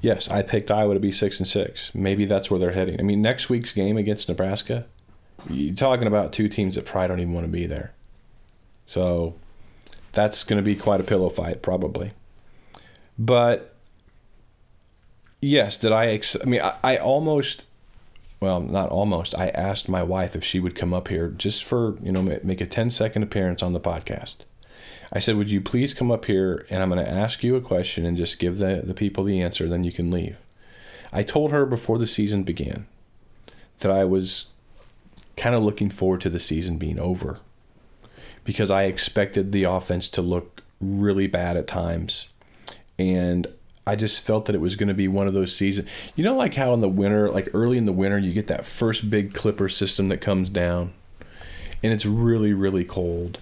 Yes, 0.00 0.28
I 0.30 0.42
picked 0.42 0.70
Iowa 0.70 0.94
to 0.94 1.00
be 1.00 1.12
six 1.12 1.38
and 1.38 1.46
six. 1.46 1.94
Maybe 1.94 2.24
that's 2.24 2.50
where 2.50 2.58
they're 2.58 2.72
heading. 2.72 2.98
I 2.98 3.02
mean, 3.02 3.20
next 3.20 3.50
week's 3.50 3.72
game 3.72 3.96
against 3.96 4.28
Nebraska, 4.28 4.86
you're 5.48 5.74
talking 5.74 6.06
about 6.06 6.32
two 6.32 6.48
teams 6.48 6.74
that 6.74 6.86
probably 6.86 7.08
don't 7.08 7.20
even 7.20 7.34
want 7.34 7.46
to 7.46 7.52
be 7.52 7.66
there. 7.66 7.92
So 8.86 9.34
that's 10.12 10.42
going 10.42 10.56
to 10.56 10.64
be 10.64 10.74
quite 10.74 11.00
a 11.00 11.04
pillow 11.04 11.28
fight, 11.28 11.62
probably. 11.62 12.12
But 13.18 13.74
yes, 15.40 15.76
did 15.76 15.92
I? 15.92 16.06
Ex- 16.06 16.36
I 16.40 16.44
mean, 16.44 16.62
I, 16.62 16.74
I 16.82 16.96
almost, 16.96 17.66
well, 18.40 18.60
not 18.60 18.88
almost. 18.88 19.34
I 19.36 19.48
asked 19.48 19.88
my 19.88 20.02
wife 20.02 20.34
if 20.34 20.42
she 20.42 20.60
would 20.60 20.74
come 20.74 20.94
up 20.94 21.08
here 21.08 21.28
just 21.28 21.62
for 21.62 21.98
you 22.02 22.10
know 22.12 22.22
make 22.22 22.60
a 22.60 22.66
10 22.66 22.88
second 22.90 23.22
appearance 23.22 23.62
on 23.62 23.74
the 23.74 23.80
podcast. 23.80 24.38
I 25.12 25.18
said, 25.18 25.36
"Would 25.36 25.50
you 25.50 25.60
please 25.60 25.94
come 25.94 26.10
up 26.10 26.26
here 26.26 26.66
and 26.70 26.82
I'm 26.82 26.90
going 26.90 27.04
to 27.04 27.10
ask 27.10 27.42
you 27.42 27.56
a 27.56 27.60
question 27.60 28.06
and 28.06 28.16
just 28.16 28.38
give 28.38 28.58
the 28.58 28.82
the 28.84 28.94
people 28.94 29.24
the 29.24 29.40
answer, 29.40 29.68
then 29.68 29.84
you 29.84 29.92
can 29.92 30.10
leave." 30.10 30.38
I 31.12 31.22
told 31.22 31.50
her 31.50 31.66
before 31.66 31.98
the 31.98 32.06
season 32.06 32.44
began 32.44 32.86
that 33.80 33.90
I 33.90 34.04
was 34.04 34.50
kind 35.36 35.54
of 35.54 35.62
looking 35.62 35.90
forward 35.90 36.20
to 36.20 36.30
the 36.30 36.38
season 36.38 36.76
being 36.76 37.00
over 37.00 37.40
because 38.44 38.70
I 38.70 38.84
expected 38.84 39.52
the 39.52 39.64
offense 39.64 40.08
to 40.10 40.22
look 40.22 40.62
really 40.80 41.26
bad 41.26 41.56
at 41.56 41.66
times. 41.66 42.28
And 42.98 43.46
I 43.86 43.96
just 43.96 44.22
felt 44.22 44.44
that 44.44 44.54
it 44.54 44.60
was 44.60 44.76
going 44.76 44.88
to 44.88 44.94
be 44.94 45.08
one 45.08 45.26
of 45.26 45.34
those 45.34 45.54
seasons. 45.54 45.88
You 46.14 46.24
know, 46.24 46.36
like 46.36 46.54
how 46.54 46.74
in 46.74 46.80
the 46.80 46.88
winter, 46.88 47.30
like 47.30 47.48
early 47.54 47.78
in 47.78 47.86
the 47.86 47.92
winter, 47.92 48.18
you 48.18 48.32
get 48.32 48.46
that 48.48 48.66
first 48.66 49.10
big 49.10 49.34
clipper 49.34 49.68
system 49.68 50.08
that 50.10 50.20
comes 50.20 50.50
down 50.50 50.92
and 51.82 51.92
it's 51.92 52.06
really, 52.06 52.52
really 52.52 52.84
cold 52.84 53.38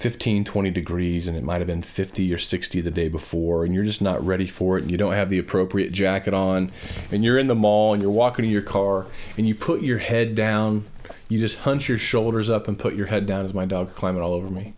15, 0.00 0.44
20 0.44 0.70
degrees, 0.70 1.28
and 1.28 1.36
it 1.36 1.44
might 1.44 1.58
have 1.58 1.66
been 1.66 1.82
50 1.82 2.32
or 2.34 2.38
60 2.38 2.80
the 2.80 2.90
day 2.90 3.08
before, 3.08 3.64
and 3.64 3.74
you're 3.74 3.84
just 3.84 4.02
not 4.02 4.24
ready 4.24 4.46
for 4.46 4.76
it, 4.76 4.82
and 4.82 4.90
you 4.90 4.96
don't 4.96 5.12
have 5.12 5.28
the 5.28 5.38
appropriate 5.38 5.92
jacket 5.92 6.34
on, 6.34 6.72
and 7.12 7.24
you're 7.24 7.38
in 7.38 7.46
the 7.46 7.54
mall 7.54 7.92
and 7.92 8.02
you're 8.02 8.10
walking 8.10 8.44
to 8.44 8.50
your 8.50 8.62
car, 8.62 9.06
and 9.36 9.46
you 9.46 9.54
put 9.54 9.82
your 9.82 9.98
head 9.98 10.34
down 10.34 10.86
you 11.30 11.38
just 11.38 11.60
hunch 11.60 11.88
your 11.88 11.96
shoulders 11.96 12.50
up 12.50 12.68
and 12.68 12.78
put 12.78 12.94
your 12.94 13.06
head 13.06 13.24
down 13.24 13.44
as 13.44 13.54
my 13.54 13.64
dog 13.64 13.94
climbing 13.94 14.20
all 14.20 14.32
over 14.32 14.50
me. 14.50 14.74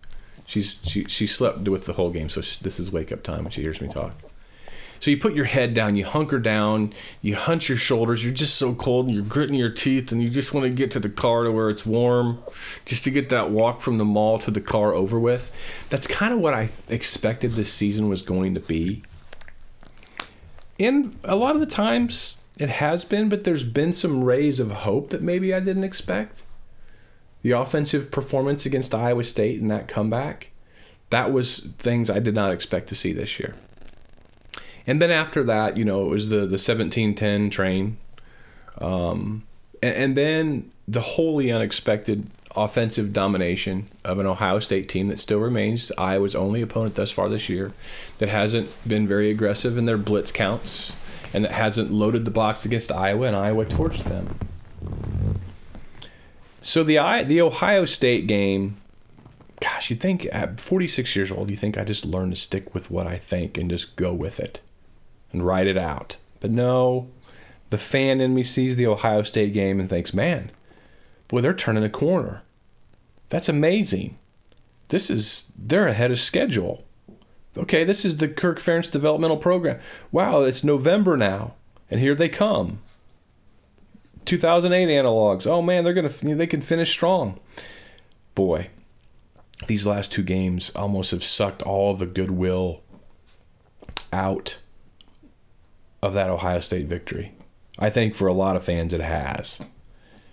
She's 0.47 0.79
she 0.83 1.05
she 1.05 1.27
slept 1.27 1.61
with 1.61 1.87
the 1.87 1.95
whole 1.95 2.11
game, 2.11 2.29
so 2.29 2.43
she, 2.43 2.63
this 2.63 2.79
is 2.79 2.93
wake 2.93 3.11
up 3.11 3.23
time 3.23 3.45
when 3.45 3.51
she 3.51 3.63
hears 3.63 3.81
me 3.81 3.89
talk. 3.89 4.15
So 5.03 5.11
you 5.11 5.17
put 5.17 5.35
your 5.35 5.47
head 5.47 5.75
down, 5.75 5.97
you 5.97 6.05
hunker 6.05 6.39
down, 6.39 6.93
you 7.23 7.35
hunch 7.35 7.69
your 7.69 7.77
shoulders. 7.77 8.23
You're 8.23 8.33
just 8.33 8.55
so 8.55 8.73
cold, 8.73 9.07
and 9.07 9.15
you're 9.17 9.25
gritting 9.25 9.57
your 9.57 9.69
teeth, 9.69 10.13
and 10.13 10.23
you 10.23 10.31
just 10.31 10.55
want 10.55 10.65
to 10.65 10.71
get 10.71 10.93
to 10.93 11.01
the 11.01 11.09
car 11.09 11.43
to 11.43 11.51
where 11.51 11.69
it's 11.69 11.85
warm, 11.85 12.41
just 12.85 13.03
to 13.03 13.11
get 13.11 13.29
that 13.31 13.51
walk 13.51 13.81
from 13.81 13.99
the 13.99 14.05
mall 14.05 14.39
to 14.39 14.53
the 14.53 14.61
car 14.61 14.95
over 14.95 15.19
with. 15.19 15.51
That's 15.91 16.07
kind 16.07 16.33
of 16.33 16.39
what 16.39 16.55
I 16.55 16.69
expected 16.89 17.51
this 17.53 17.73
season 17.73 18.09
was 18.09 18.23
going 18.23 18.55
to 18.55 18.61
be. 18.61 19.03
And 20.79 21.19
a 21.25 21.35
lot 21.35 21.57
of 21.57 21.61
the 21.61 21.67
times, 21.67 22.41
it 22.57 22.69
has 22.69 23.05
been, 23.05 23.29
but 23.29 23.43
there's 23.43 23.65
been 23.65 23.93
some 23.93 24.23
rays 24.23 24.61
of 24.61 24.71
hope 24.71 25.11
that 25.11 25.21
maybe 25.21 25.53
I 25.53 25.59
didn't 25.59 25.83
expect. 25.83 26.45
The 27.43 27.51
offensive 27.51 28.13
performance 28.13 28.67
against 28.67 28.95
Iowa 28.95 29.25
State 29.25 29.61
and 29.61 29.69
that 29.69 29.89
comeback, 29.89 30.53
that 31.11 31.33
was 31.33 31.59
things 31.59 32.09
I 32.09 32.21
did 32.21 32.37
not 32.37 32.53
expect 32.53 32.89
to 32.91 32.95
see 32.95 33.13
this 33.13 33.41
year. 33.41 33.57
And 34.87 35.01
then 35.01 35.11
after 35.11 35.43
that, 35.45 35.77
you 35.77 35.85
know, 35.85 36.05
it 36.05 36.09
was 36.09 36.29
the 36.29 36.39
the 36.39 36.59
1710 36.59 37.51
train. 37.51 37.97
Um, 38.79 39.45
and, 39.83 39.95
and 39.95 40.17
then 40.17 40.71
the 40.89 41.01
wholly 41.01 41.53
unexpected 41.53 42.27
offensive 42.55 43.13
domination 43.13 43.89
of 44.05 44.19
an 44.19 44.27
Ohio 44.27 44.59
State 44.59 44.89
team 44.89 45.07
that 45.07 45.19
still 45.19 45.39
remains 45.39 45.91
Iowa's 45.97 46.35
only 46.35 46.61
opponent 46.61 46.97
thus 46.97 47.11
far 47.11 47.29
this 47.29 47.49
year, 47.49 47.73
that 48.19 48.29
hasn't 48.29 48.69
been 48.87 49.09
very 49.09 49.31
aggressive 49.31 49.79
in 49.79 49.87
their 49.87 49.97
blitz 49.97 50.33
counts 50.33 50.97
and 51.33 51.45
that 51.45 51.53
hasn't 51.53 51.91
loaded 51.91 52.25
the 52.25 52.31
box 52.31 52.65
against 52.65 52.93
Iowa, 52.93 53.27
and 53.27 53.37
Iowa 53.37 53.65
torched 53.65 54.05
them. 54.05 54.39
So 56.61 56.85
the 56.85 57.25
the 57.27 57.41
Ohio 57.41 57.87
State 57.87 58.27
game, 58.27 58.77
gosh, 59.61 59.89
you 59.89 59.97
think 59.97 60.27
at 60.31 60.61
46 60.61 61.17
years 61.17 61.33
old, 61.33 61.51
you 61.51 61.57
think 61.57 61.79
I 61.79 61.85
just 61.85 62.05
learned 62.05 62.35
to 62.35 62.41
stick 62.41 62.75
with 62.75 62.91
what 62.91 63.07
I 63.07 63.17
think 63.17 63.57
and 63.57 63.71
just 63.71 63.97
go 63.97 64.13
with 64.13 64.39
it 64.39 64.61
and 65.33 65.45
write 65.47 65.67
it 65.67 65.79
out. 65.79 66.17
But 66.41 66.51
no, 66.51 67.09
the 67.71 67.79
fan 67.79 68.21
in 68.21 68.35
me 68.35 68.43
sees 68.43 68.77
the 68.77 68.87
Ohio 68.87 69.23
State 69.23 69.53
game 69.53 69.81
and 69.81 69.89
thinks, 69.89 70.13
man, 70.13 70.51
boy, 71.29 71.41
they're 71.41 71.55
turning 71.55 71.85
a 71.85 71.91
corner. 71.91 72.43
That's 73.29 73.49
amazing. 73.49 74.19
This 74.89 75.09
is 75.09 75.53
they're 75.57 75.87
ahead 75.87 76.11
of 76.11 76.21
schedule 76.21 76.85
okay, 77.57 77.85
this 77.85 78.05
is 78.05 78.17
the 78.17 78.29
Kirk 78.29 78.59
Ferentz 78.59 78.91
developmental 78.91 79.37
program. 79.37 79.81
Wow, 80.11 80.43
it's 80.43 80.65
November 80.65 81.17
now, 81.17 81.55
and 81.91 82.01
here 82.01 82.15
they 82.15 82.29
come. 82.29 82.81
2008 84.25 84.89
analogs. 84.89 85.47
Oh 85.47 85.63
man, 85.63 85.85
they're 85.85 85.95
gonna 85.95 86.09
they 86.09 86.47
can 86.47 86.61
finish 86.61 86.91
strong. 86.91 87.41
Boy, 88.35 88.69
these 89.67 89.87
last 89.87 90.13
two 90.13 90.23
games 90.23 90.71
almost 90.71 91.11
have 91.11 91.25
sucked 91.25 91.63
all 91.63 91.95
the 91.95 92.07
goodwill 92.07 92.83
out 94.13 94.59
of 96.03 96.15
that 96.15 96.31
Ohio 96.31 96.61
State 96.61 96.87
victory. 96.87 97.33
I 97.79 97.91
think 97.91 98.15
for 98.15 98.27
a 98.27 98.33
lot 98.33 98.57
of 98.57 98.65
fans 98.65 98.93
it 98.93 99.01
has. 99.01 99.61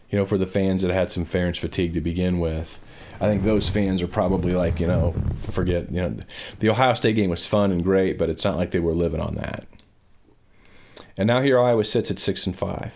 You 0.10 0.18
know, 0.18 0.26
for 0.26 0.38
the 0.38 0.48
fans 0.48 0.82
that 0.82 0.92
had 0.92 1.12
some 1.12 1.26
Ferentz 1.26 1.60
fatigue 1.60 1.94
to 1.94 2.02
begin 2.02 2.40
with, 2.40 2.80
I 3.22 3.28
think 3.28 3.44
those 3.44 3.70
fans 3.70 4.02
are 4.02 4.08
probably 4.08 4.52
like, 4.52 4.80
you 4.80 4.88
know, 4.88 5.14
forget, 5.42 5.92
you 5.92 6.02
know, 6.02 6.18
the 6.60 6.70
Ohio 6.70 6.94
State 6.96 7.16
game 7.16 7.30
was 7.30 7.46
fun 7.46 7.72
and 7.72 7.84
great, 7.84 8.18
but 8.18 8.30
it's 8.30 8.44
not 8.44 8.58
like 8.58 8.72
they 8.72 8.80
were 8.80 8.94
living 8.94 9.22
on 9.22 9.36
that. 9.36 9.68
And 11.16 11.28
now 11.28 11.42
here 11.42 11.60
Iowa 11.60 11.84
sits 11.84 12.10
at 12.10 12.18
six 12.18 12.48
and 12.48 12.58
five. 12.58 12.94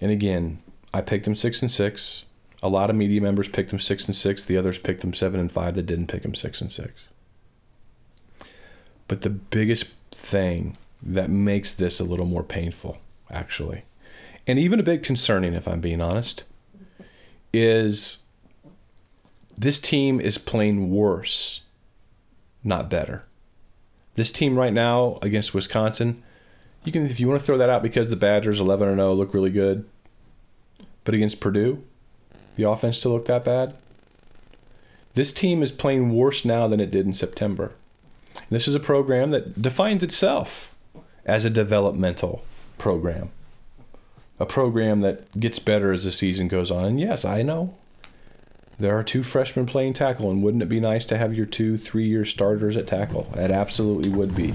And 0.00 0.10
again, 0.10 0.58
I 0.92 1.00
picked 1.00 1.24
them 1.24 1.36
six 1.36 1.62
and 1.62 1.70
six. 1.70 2.24
A 2.62 2.68
lot 2.68 2.90
of 2.90 2.96
media 2.96 3.20
members 3.20 3.48
picked 3.48 3.70
them 3.70 3.80
six 3.80 4.06
and 4.06 4.14
six. 4.14 4.44
The 4.44 4.56
others 4.56 4.78
picked 4.78 5.00
them 5.00 5.14
seven 5.14 5.40
and 5.40 5.50
five 5.50 5.74
that 5.74 5.86
didn't 5.86 6.08
pick 6.08 6.22
them 6.22 6.34
six 6.34 6.60
and 6.60 6.70
six. 6.70 7.08
But 9.08 9.22
the 9.22 9.30
biggest 9.30 9.86
thing 10.10 10.76
that 11.02 11.30
makes 11.30 11.72
this 11.72 11.98
a 11.98 12.04
little 12.04 12.26
more 12.26 12.42
painful, 12.42 12.98
actually, 13.30 13.84
and 14.46 14.58
even 14.58 14.80
a 14.80 14.84
bit 14.84 15.02
concerning, 15.02 15.54
if 15.54 15.66
I'm 15.66 15.80
being 15.80 16.00
honest, 16.00 16.44
is 17.52 18.22
this 19.56 19.78
team 19.78 20.20
is 20.20 20.38
playing 20.38 20.90
worse, 20.90 21.62
not 22.64 22.88
better. 22.88 23.24
This 24.14 24.30
team 24.30 24.58
right 24.58 24.72
now 24.72 25.18
against 25.22 25.54
Wisconsin, 25.54 26.22
you 26.84 26.92
can 26.92 27.06
if 27.06 27.20
you 27.20 27.28
want 27.28 27.40
to 27.40 27.46
throw 27.46 27.58
that 27.58 27.70
out 27.70 27.82
because 27.82 28.08
the 28.08 28.16
Badgers 28.16 28.60
11 28.60 28.88
and 28.88 28.98
0 28.98 29.14
look 29.14 29.34
really 29.34 29.50
good, 29.50 29.88
but 31.04 31.14
against 31.14 31.40
Purdue, 31.40 31.82
the 32.56 32.68
offense 32.68 32.98
still 32.98 33.12
looked 33.12 33.28
that 33.28 33.44
bad. 33.44 33.74
This 35.14 35.32
team 35.32 35.62
is 35.62 35.72
playing 35.72 36.14
worse 36.14 36.44
now 36.44 36.66
than 36.68 36.80
it 36.80 36.90
did 36.90 37.06
in 37.06 37.12
September. 37.12 37.72
this 38.50 38.66
is 38.66 38.74
a 38.74 38.80
program 38.80 39.30
that 39.30 39.60
defines 39.60 40.02
itself 40.02 40.71
as 41.24 41.44
a 41.44 41.50
developmental 41.50 42.44
program. 42.78 43.30
A 44.40 44.46
program 44.46 45.00
that 45.02 45.38
gets 45.38 45.58
better 45.58 45.92
as 45.92 46.04
the 46.04 46.12
season 46.12 46.48
goes 46.48 46.70
on. 46.70 46.84
And 46.84 47.00
yes, 47.00 47.24
I 47.24 47.42
know 47.42 47.74
there 48.78 48.98
are 48.98 49.04
two 49.04 49.22
freshmen 49.22 49.66
playing 49.66 49.92
tackle, 49.92 50.30
and 50.30 50.42
wouldn't 50.42 50.62
it 50.62 50.68
be 50.68 50.80
nice 50.80 51.06
to 51.06 51.18
have 51.18 51.34
your 51.34 51.46
two 51.46 51.78
three 51.78 52.06
year 52.06 52.24
starters 52.24 52.76
at 52.76 52.86
tackle? 52.86 53.32
It 53.36 53.50
absolutely 53.50 54.10
would 54.10 54.34
be. 54.34 54.54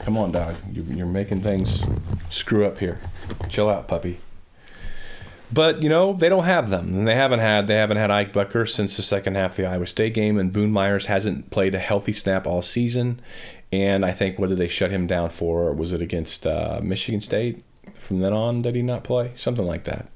Come 0.00 0.18
on, 0.18 0.32
dog. 0.32 0.56
You're, 0.72 1.06
making 1.06 1.40
things 1.40 1.84
screw 2.28 2.66
up 2.66 2.78
here. 2.78 3.00
Chill 3.48 3.70
out, 3.70 3.88
puppy. 3.88 4.18
But 5.52 5.82
you 5.82 5.88
know 5.88 6.14
they 6.14 6.28
don't 6.28 6.44
have 6.44 6.70
them, 6.70 6.94
and 6.94 7.08
they 7.08 7.14
haven't 7.14 7.40
had 7.40 7.66
they 7.66 7.74
haven't 7.74 7.98
had 7.98 8.10
Ike 8.10 8.32
Boettger 8.32 8.68
since 8.68 8.96
the 8.96 9.02
second 9.02 9.34
half 9.34 9.52
of 9.52 9.56
the 9.58 9.66
Iowa 9.66 9.86
State 9.86 10.14
game, 10.14 10.38
and 10.38 10.52
Boone 10.52 10.72
Myers 10.72 11.06
hasn't 11.06 11.50
played 11.50 11.74
a 11.74 11.78
healthy 11.78 12.12
snap 12.12 12.46
all 12.46 12.62
season. 12.62 13.20
And 13.70 14.04
I 14.04 14.12
think 14.12 14.38
what 14.38 14.50
did 14.50 14.58
they 14.58 14.68
shut 14.68 14.90
him 14.90 15.06
down 15.06 15.30
for? 15.30 15.72
Was 15.72 15.92
it 15.92 16.02
against 16.02 16.46
uh, 16.46 16.80
Michigan 16.82 17.20
State? 17.20 17.64
From 17.94 18.20
then 18.20 18.32
on, 18.32 18.62
did 18.62 18.74
he 18.74 18.82
not 18.82 19.04
play? 19.04 19.32
Something 19.34 19.66
like 19.66 19.84
that. 19.84 20.08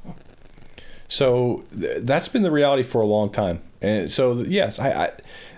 So 1.09 1.65
th- 1.79 1.99
that's 2.03 2.29
been 2.29 2.43
the 2.43 2.51
reality 2.51 2.83
for 2.83 3.01
a 3.01 3.07
long 3.07 3.31
time. 3.31 3.63
And 3.81 4.11
so 4.11 4.35
yes, 4.43 4.79
I, 4.79 4.91
I 4.91 5.13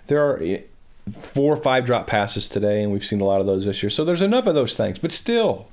there 0.07 0.25
are 0.25 0.43
eh, 0.43 0.63
four 1.11 1.55
or 1.55 1.57
five 1.57 1.85
drop 1.85 2.07
passes 2.07 2.49
today, 2.49 2.83
and 2.83 2.93
we've 2.93 3.05
seen 3.05 3.21
a 3.21 3.25
lot 3.25 3.41
of 3.41 3.47
those 3.47 3.65
this 3.65 3.83
year. 3.83 3.91
So 3.91 4.05
there's 4.05 4.23
enough 4.23 4.47
of 4.47 4.55
those 4.55 4.75
things, 4.77 4.99
but 4.99 5.13
still, 5.13 5.69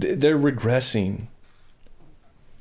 th- 0.00 0.18
they're 0.18 0.38
regressing. 0.38 1.26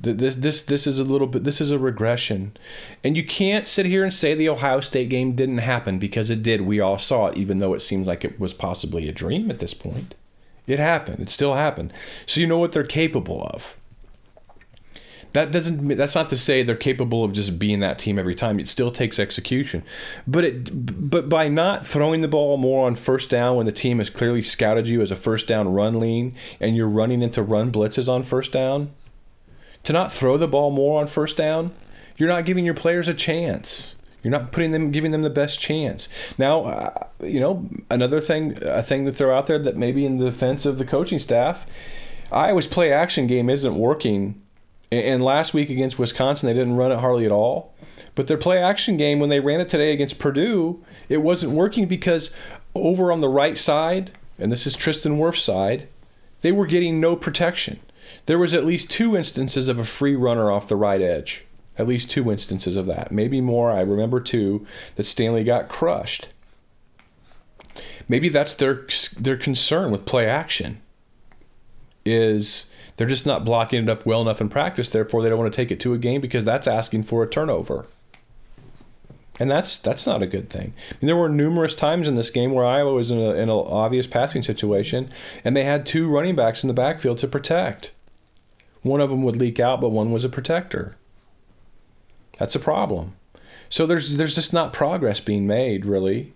Th- 0.04 0.18
This 0.18 0.36
this 0.36 0.64
this 0.64 0.88
is 0.88 1.00
a 1.00 1.04
little 1.04 1.28
bit. 1.28 1.44
This 1.44 1.62
is 1.62 1.72
a 1.72 1.80
regression, 1.80 2.56
and 3.04 3.16
you 3.16 3.26
can't 3.26 3.68
sit 3.68 3.86
here 3.86 4.04
and 4.04 4.14
say 4.14 4.34
the 4.34 4.50
Ohio 4.50 4.80
State 4.80 5.10
game 5.10 5.34
didn't 5.36 5.60
happen 5.60 6.00
because 6.00 6.30
it 6.30 6.44
did. 6.44 6.62
We 6.62 6.80
all 6.80 6.98
saw 6.98 7.28
it, 7.28 7.38
even 7.38 7.60
though 7.60 7.74
it 7.74 7.82
seems 7.82 8.08
like 8.08 8.26
it 8.26 8.40
was 8.40 8.54
possibly 8.54 9.08
a 9.08 9.12
dream 9.12 9.52
at 9.52 9.60
this 9.60 9.74
point. 9.74 10.16
It 10.68 10.80
happened. 10.80 11.20
It 11.20 11.30
still 11.30 11.56
happened. 11.56 11.92
So 12.26 12.40
you 12.40 12.48
know 12.48 12.58
what 12.58 12.72
they're 12.72 12.84
capable 12.84 13.44
of. 13.54 13.76
That 15.34 15.52
doesn't. 15.52 15.88
That's 15.96 16.16
not 16.16 16.30
to 16.30 16.38
say 16.38 16.62
they're 16.62 16.76
capable 16.76 17.24
of 17.24 17.32
just 17.32 17.58
being 17.58 17.80
that 17.80 17.98
team 17.98 18.20
every 18.20 18.36
time. 18.36 18.60
It 18.60 18.68
still 18.68 18.92
takes 18.92 19.18
execution, 19.18 19.84
but 20.28 20.44
it. 20.44 21.10
But 21.10 21.30
by 21.30 21.48
not 21.48 21.86
throwing 21.86 22.20
the 22.20 22.28
ball 22.28 22.58
more 22.58 22.86
on 22.86 22.96
first 22.96 23.30
down 23.30 23.56
when 23.56 23.66
the 23.66 23.72
team 23.72 24.00
has 24.00 24.10
clearly 24.10 24.42
scouted 24.42 24.90
you 24.90 25.02
as 25.02 25.10
a 25.10 25.16
first 25.16 25.48
down 25.48 25.72
run 25.74 26.00
lean, 26.02 26.36
and 26.60 26.76
you're 26.76 26.90
running 26.90 27.22
into 27.22 27.42
run 27.42 27.72
blitzes 27.72 28.10
on 28.10 28.24
first 28.24 28.52
down, 28.52 28.92
to 29.84 29.94
not 29.94 30.12
throw 30.12 30.38
the 30.38 30.48
ball 30.48 30.72
more 30.72 31.02
on 31.02 31.08
first 31.08 31.38
down, 31.38 31.72
you're 32.18 32.30
not 32.30 32.46
giving 32.46 32.66
your 32.66 32.74
players 32.74 33.08
a 33.08 33.14
chance. 33.14 33.96
You're 34.24 34.32
not 34.32 34.52
putting 34.52 34.72
them, 34.72 34.92
giving 34.92 35.12
them 35.12 35.24
the 35.24 35.30
best 35.30 35.60
chance. 35.60 36.08
Now, 36.38 36.66
uh, 36.66 37.08
you 37.24 37.40
know 37.40 37.68
another 37.90 38.22
thing, 38.22 38.58
a 38.62 38.84
thing 38.84 39.06
to 39.06 39.12
throw 39.12 39.36
out 39.36 39.48
there 39.48 39.58
that 39.60 39.78
maybe 39.78 40.06
in 40.06 40.18
the 40.18 40.26
defense 40.26 40.66
of 40.66 40.78
the 40.78 40.86
coaching 40.86 41.20
staff, 41.20 41.66
Iowa's 42.32 42.68
play 42.68 42.92
action 42.92 43.28
game 43.28 43.50
isn't 43.50 43.76
working. 43.76 44.42
And- 44.92 45.24
last 45.24 45.54
week 45.54 45.70
against 45.70 45.98
Wisconsin, 45.98 46.48
they 46.48 46.54
didn't 46.54 46.76
run 46.76 46.92
it 46.92 47.00
hardly 47.00 47.26
at 47.26 47.32
all. 47.32 47.74
But 48.14 48.28
their 48.28 48.38
play 48.38 48.58
action 48.58 48.98
game, 48.98 49.20
when 49.20 49.30
they 49.30 49.40
ran 49.40 49.62
it 49.62 49.70
today 49.70 49.94
against 49.94 50.20
Purdue, 50.20 50.84
it 51.08 51.22
wasn't 51.22 51.54
working 51.54 51.88
because 51.88 52.36
over 52.76 53.12
on 53.12 53.22
the 53.22 53.30
right 53.30 53.58
side, 53.58 54.12
and 54.38 54.52
this 54.52 54.68
is 54.68 54.76
Tristan 54.76 55.18
Wirfs' 55.18 55.40
side, 55.40 55.88
they 56.42 56.52
were 56.52 56.66
getting 56.66 57.00
no 57.00 57.16
protection. 57.16 57.80
There 58.26 58.40
was 58.40 58.54
at 58.54 58.66
least 58.66 58.90
two 58.90 59.16
instances 59.16 59.68
of 59.68 59.80
a 59.80 59.86
free 59.86 60.16
runner 60.16 60.52
off 60.52 60.68
the 60.68 60.76
right 60.76 61.02
edge. 61.02 61.46
At 61.78 61.88
least 61.88 62.12
two 62.12 62.32
instances 62.32 62.78
of 62.78 62.86
that. 62.88 63.12
Maybe 63.12 63.42
more. 63.42 63.72
I 63.72 63.82
remember 63.82 64.20
two 64.20 64.66
that 64.96 65.06
Stanley 65.06 65.44
got 65.44 65.70
crushed. 65.70 66.28
Maybe 68.08 68.30
that's 68.30 68.54
their 68.56 68.86
their 69.18 69.38
concern 69.38 69.92
with 69.92 70.06
play 70.06 70.28
action. 70.28 70.82
Is 72.06 72.70
they're 72.98 73.08
just 73.08 73.26
not 73.26 73.46
blocking 73.46 73.84
it 73.84 73.90
up 73.90 74.06
well 74.06 74.22
enough 74.22 74.42
in 74.42 74.50
practice, 74.50 74.90
therefore 74.90 75.24
they 75.24 75.30
don't 75.30 75.40
want 75.40 75.52
to 75.52 75.56
take 75.56 75.72
it 75.72 75.80
to 75.82 75.94
a 75.94 75.98
game 75.98 76.22
because 76.22 76.46
that's 76.46 76.68
asking 76.68 77.04
for 77.04 77.24
a 77.24 77.30
turnover. 77.30 77.86
And 79.40 79.50
that's 79.50 79.80
that's 79.80 80.06
not 80.06 80.22
a 80.22 80.28
good 80.28 80.50
thing. 80.50 80.74
I 80.92 80.94
mean, 81.00 81.08
there 81.08 81.16
were 81.16 81.30
numerous 81.30 81.74
times 81.74 82.08
in 82.08 82.16
this 82.16 82.30
game 82.30 82.52
where 82.52 82.66
Iowa 82.66 82.94
was 82.94 83.12
in 83.12 83.18
an 83.18 83.50
obvious 83.50 84.06
passing 84.06 84.44
situation, 84.44 85.10
and 85.44 85.56
they 85.56 85.64
had 85.64 85.86
two 85.86 86.08
running 86.08 86.36
backs 86.36 86.64
in 86.64 86.68
the 86.68 86.74
backfield 86.74 87.18
to 87.20 87.28
protect. 87.28 87.94
One 88.82 89.02
of 89.02 89.10
them 89.10 89.24
would 89.24 89.36
leak 89.36 89.60
out, 89.60 89.82
but 89.82 89.90
one 89.90 90.12
was 90.12 90.24
a 90.24 90.30
protector. 90.30 90.96
That's 92.38 92.56
a 92.56 92.60
problem. 92.60 93.16
So 93.70 93.86
there's 93.86 94.18
there's 94.18 94.36
just 94.36 94.54
not 94.54 94.74
progress 94.74 95.20
being 95.20 95.48
made 95.48 95.86
really 95.86 96.34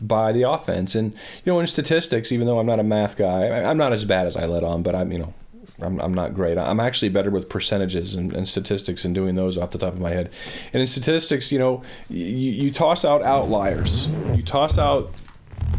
by 0.00 0.32
the 0.32 0.42
offense. 0.42 0.94
And 0.94 1.12
you 1.44 1.52
know, 1.52 1.60
in 1.60 1.66
statistics, 1.66 2.30
even 2.30 2.46
though 2.46 2.58
I'm 2.58 2.66
not 2.66 2.80
a 2.80 2.84
math 2.84 3.16
guy, 3.16 3.62
I'm 3.62 3.78
not 3.78 3.92
as 3.92 4.04
bad 4.04 4.26
as 4.26 4.36
I 4.36 4.46
let 4.46 4.62
on, 4.64 4.82
but 4.82 4.94
I'm 4.94 5.12
you 5.12 5.18
know. 5.18 5.34
I'm, 5.80 6.00
I'm 6.00 6.12
not 6.12 6.34
great. 6.34 6.58
I'm 6.58 6.80
actually 6.80 7.08
better 7.08 7.30
with 7.30 7.48
percentages 7.48 8.16
and, 8.16 8.32
and 8.32 8.48
statistics 8.48 9.04
and 9.04 9.14
doing 9.14 9.36
those 9.36 9.56
off 9.56 9.70
the 9.70 9.78
top 9.78 9.92
of 9.92 10.00
my 10.00 10.10
head. 10.10 10.28
And 10.72 10.80
in 10.80 10.88
statistics, 10.88 11.52
you 11.52 11.58
know, 11.60 11.82
you, 12.08 12.24
you 12.24 12.70
toss 12.72 13.04
out 13.04 13.22
outliers. 13.22 14.08
You 14.34 14.42
toss 14.42 14.76
out 14.76 15.12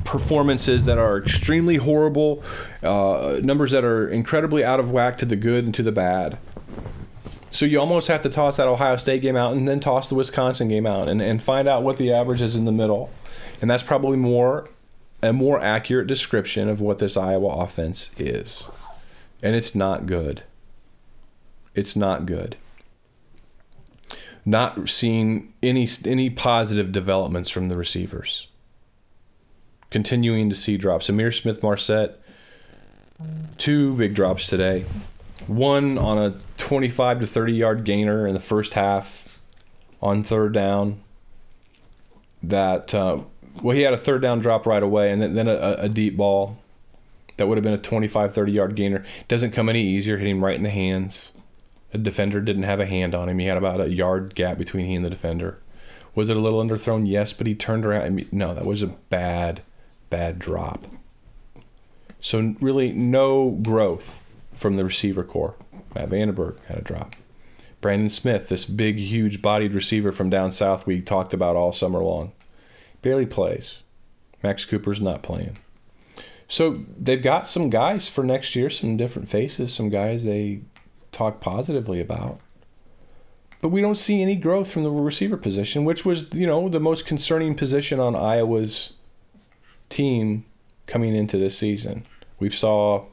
performances 0.05 0.85
that 0.85 0.97
are 0.97 1.17
extremely 1.17 1.77
horrible, 1.77 2.43
uh, 2.83 3.39
numbers 3.43 3.71
that 3.71 3.83
are 3.83 4.09
incredibly 4.09 4.63
out 4.63 4.79
of 4.79 4.91
whack 4.91 5.17
to 5.19 5.25
the 5.25 5.35
good 5.35 5.65
and 5.65 5.73
to 5.75 5.83
the 5.83 5.91
bad. 5.91 6.37
So 7.51 7.65
you 7.65 7.79
almost 7.79 8.07
have 8.07 8.21
to 8.23 8.29
toss 8.29 8.57
that 8.57 8.67
Ohio 8.67 8.97
State 8.97 9.21
game 9.21 9.35
out 9.35 9.55
and 9.55 9.67
then 9.67 9.79
toss 9.79 10.09
the 10.09 10.15
Wisconsin 10.15 10.67
game 10.67 10.85
out 10.85 11.07
and, 11.07 11.21
and 11.21 11.41
find 11.41 11.67
out 11.67 11.83
what 11.83 11.97
the 11.97 12.11
average 12.11 12.41
is 12.41 12.55
in 12.55 12.65
the 12.65 12.71
middle. 12.71 13.09
And 13.61 13.69
that's 13.69 13.83
probably 13.83 14.17
more 14.17 14.69
a 15.21 15.33
more 15.33 15.61
accurate 15.61 16.07
description 16.07 16.69
of 16.69 16.79
what 16.79 16.99
this 16.99 17.17
Iowa 17.17 17.49
offense 17.49 18.09
is. 18.17 18.69
And 19.41 19.55
it's 19.55 19.75
not 19.75 20.05
good. 20.05 20.43
It's 21.75 21.95
not 21.95 22.25
good. 22.25 22.55
Not 24.45 24.89
seeing 24.89 25.53
any 25.61 25.87
any 26.05 26.29
positive 26.29 26.91
developments 26.91 27.49
from 27.49 27.69
the 27.69 27.77
receivers. 27.77 28.47
Continuing 29.89 30.49
to 30.49 30.55
see 30.55 30.77
drops. 30.77 31.09
Ihmir 31.09 31.33
Smith-Marsette, 31.33 32.19
two 33.57 33.95
big 33.95 34.13
drops 34.13 34.47
today. 34.47 34.85
One 35.47 35.97
on 35.97 36.17
a 36.17 36.37
25 36.57 37.21
to 37.21 37.27
30 37.27 37.53
yard 37.53 37.83
gainer 37.83 38.27
in 38.27 38.33
the 38.33 38.39
first 38.39 38.73
half 38.75 39.39
on 40.01 40.23
third 40.23 40.53
down 40.53 41.01
that 42.43 42.93
uh, 42.93 43.19
well 43.61 43.75
he 43.75 43.81
had 43.81 43.93
a 43.93 43.97
third 43.97 44.21
down 44.21 44.39
drop 44.39 44.65
right 44.65 44.83
away 44.83 45.11
and 45.11 45.21
then, 45.21 45.33
then 45.33 45.47
a, 45.47 45.75
a 45.79 45.89
deep 45.89 46.15
ball 46.15 46.57
that 47.37 47.47
would 47.47 47.57
have 47.57 47.63
been 47.63 47.73
a 47.73 47.77
25 47.77 48.33
30 48.33 48.51
yard 48.51 48.75
gainer. 48.75 49.03
Doesn't 49.27 49.51
come 49.51 49.69
any 49.69 49.81
easier 49.81 50.17
hitting 50.17 50.37
him 50.37 50.45
right 50.45 50.57
in 50.57 50.63
the 50.63 50.69
hands. 50.69 51.31
The 51.91 51.97
defender 51.97 52.39
didn't 52.41 52.63
have 52.63 52.79
a 52.79 52.85
hand 52.85 53.15
on 53.15 53.27
him. 53.27 53.39
He 53.39 53.47
had 53.47 53.57
about 53.57 53.81
a 53.81 53.89
yard 53.89 54.35
gap 54.35 54.57
between 54.57 54.85
he 54.85 54.93
and 54.93 55.03
the 55.03 55.09
defender. 55.09 55.57
Was 56.13 56.29
it 56.29 56.37
a 56.37 56.41
little 56.41 56.63
underthrown? 56.63 57.07
Yes 57.07 57.33
but 57.33 57.47
he 57.47 57.55
turned 57.55 57.85
around. 57.85 58.03
I 58.03 58.09
mean, 58.09 58.29
no 58.31 58.53
that 58.53 58.65
was 58.65 58.83
a 58.83 58.87
bad 58.87 59.63
bad 60.09 60.39
drop 60.39 60.85
so 62.21 62.55
really 62.61 62.91
no 62.91 63.51
growth 63.51 64.21
from 64.53 64.75
the 64.75 64.83
receiver 64.83 65.23
core. 65.23 65.55
Matt 65.95 66.09
VandeBerg 66.09 66.59
had 66.65 66.77
a 66.79 66.81
drop. 66.81 67.15
Brandon 67.81 68.09
Smith, 68.09 68.49
this 68.49 68.65
big, 68.65 68.99
huge 68.99 69.41
bodied 69.41 69.73
receiver 69.73 70.11
from 70.11 70.29
down 70.29 70.51
south 70.51 70.85
we 70.85 71.01
talked 71.01 71.33
about 71.33 71.55
all 71.55 71.71
summer 71.71 71.99
long, 71.99 72.33
barely 73.01 73.25
plays. 73.25 73.81
Max 74.43 74.65
Cooper's 74.65 74.99
not 74.99 75.23
playing. 75.23 75.57
So 76.47 76.83
they've 76.97 77.21
got 77.21 77.47
some 77.47 77.69
guys 77.69 78.09
for 78.09 78.23
next 78.23 78.55
year, 78.55 78.69
some 78.69 78.97
different 78.97 79.29
faces, 79.29 79.73
some 79.73 79.89
guys 79.89 80.25
they 80.25 80.61
talk 81.11 81.39
positively 81.39 82.01
about. 82.01 82.39
But 83.61 83.69
we 83.69 83.81
don't 83.81 83.95
see 83.95 84.21
any 84.21 84.35
growth 84.35 84.71
from 84.71 84.83
the 84.83 84.91
receiver 84.91 85.37
position, 85.37 85.85
which 85.85 86.05
was, 86.05 86.33
you 86.33 86.47
know, 86.47 86.69
the 86.69 86.79
most 86.79 87.05
concerning 87.05 87.55
position 87.55 87.99
on 87.99 88.15
Iowa's 88.15 88.93
team 89.89 90.45
coming 90.87 91.15
into 91.15 91.37
this 91.37 91.57
season. 91.57 92.05
We've 92.39 92.55
saw 92.55 93.05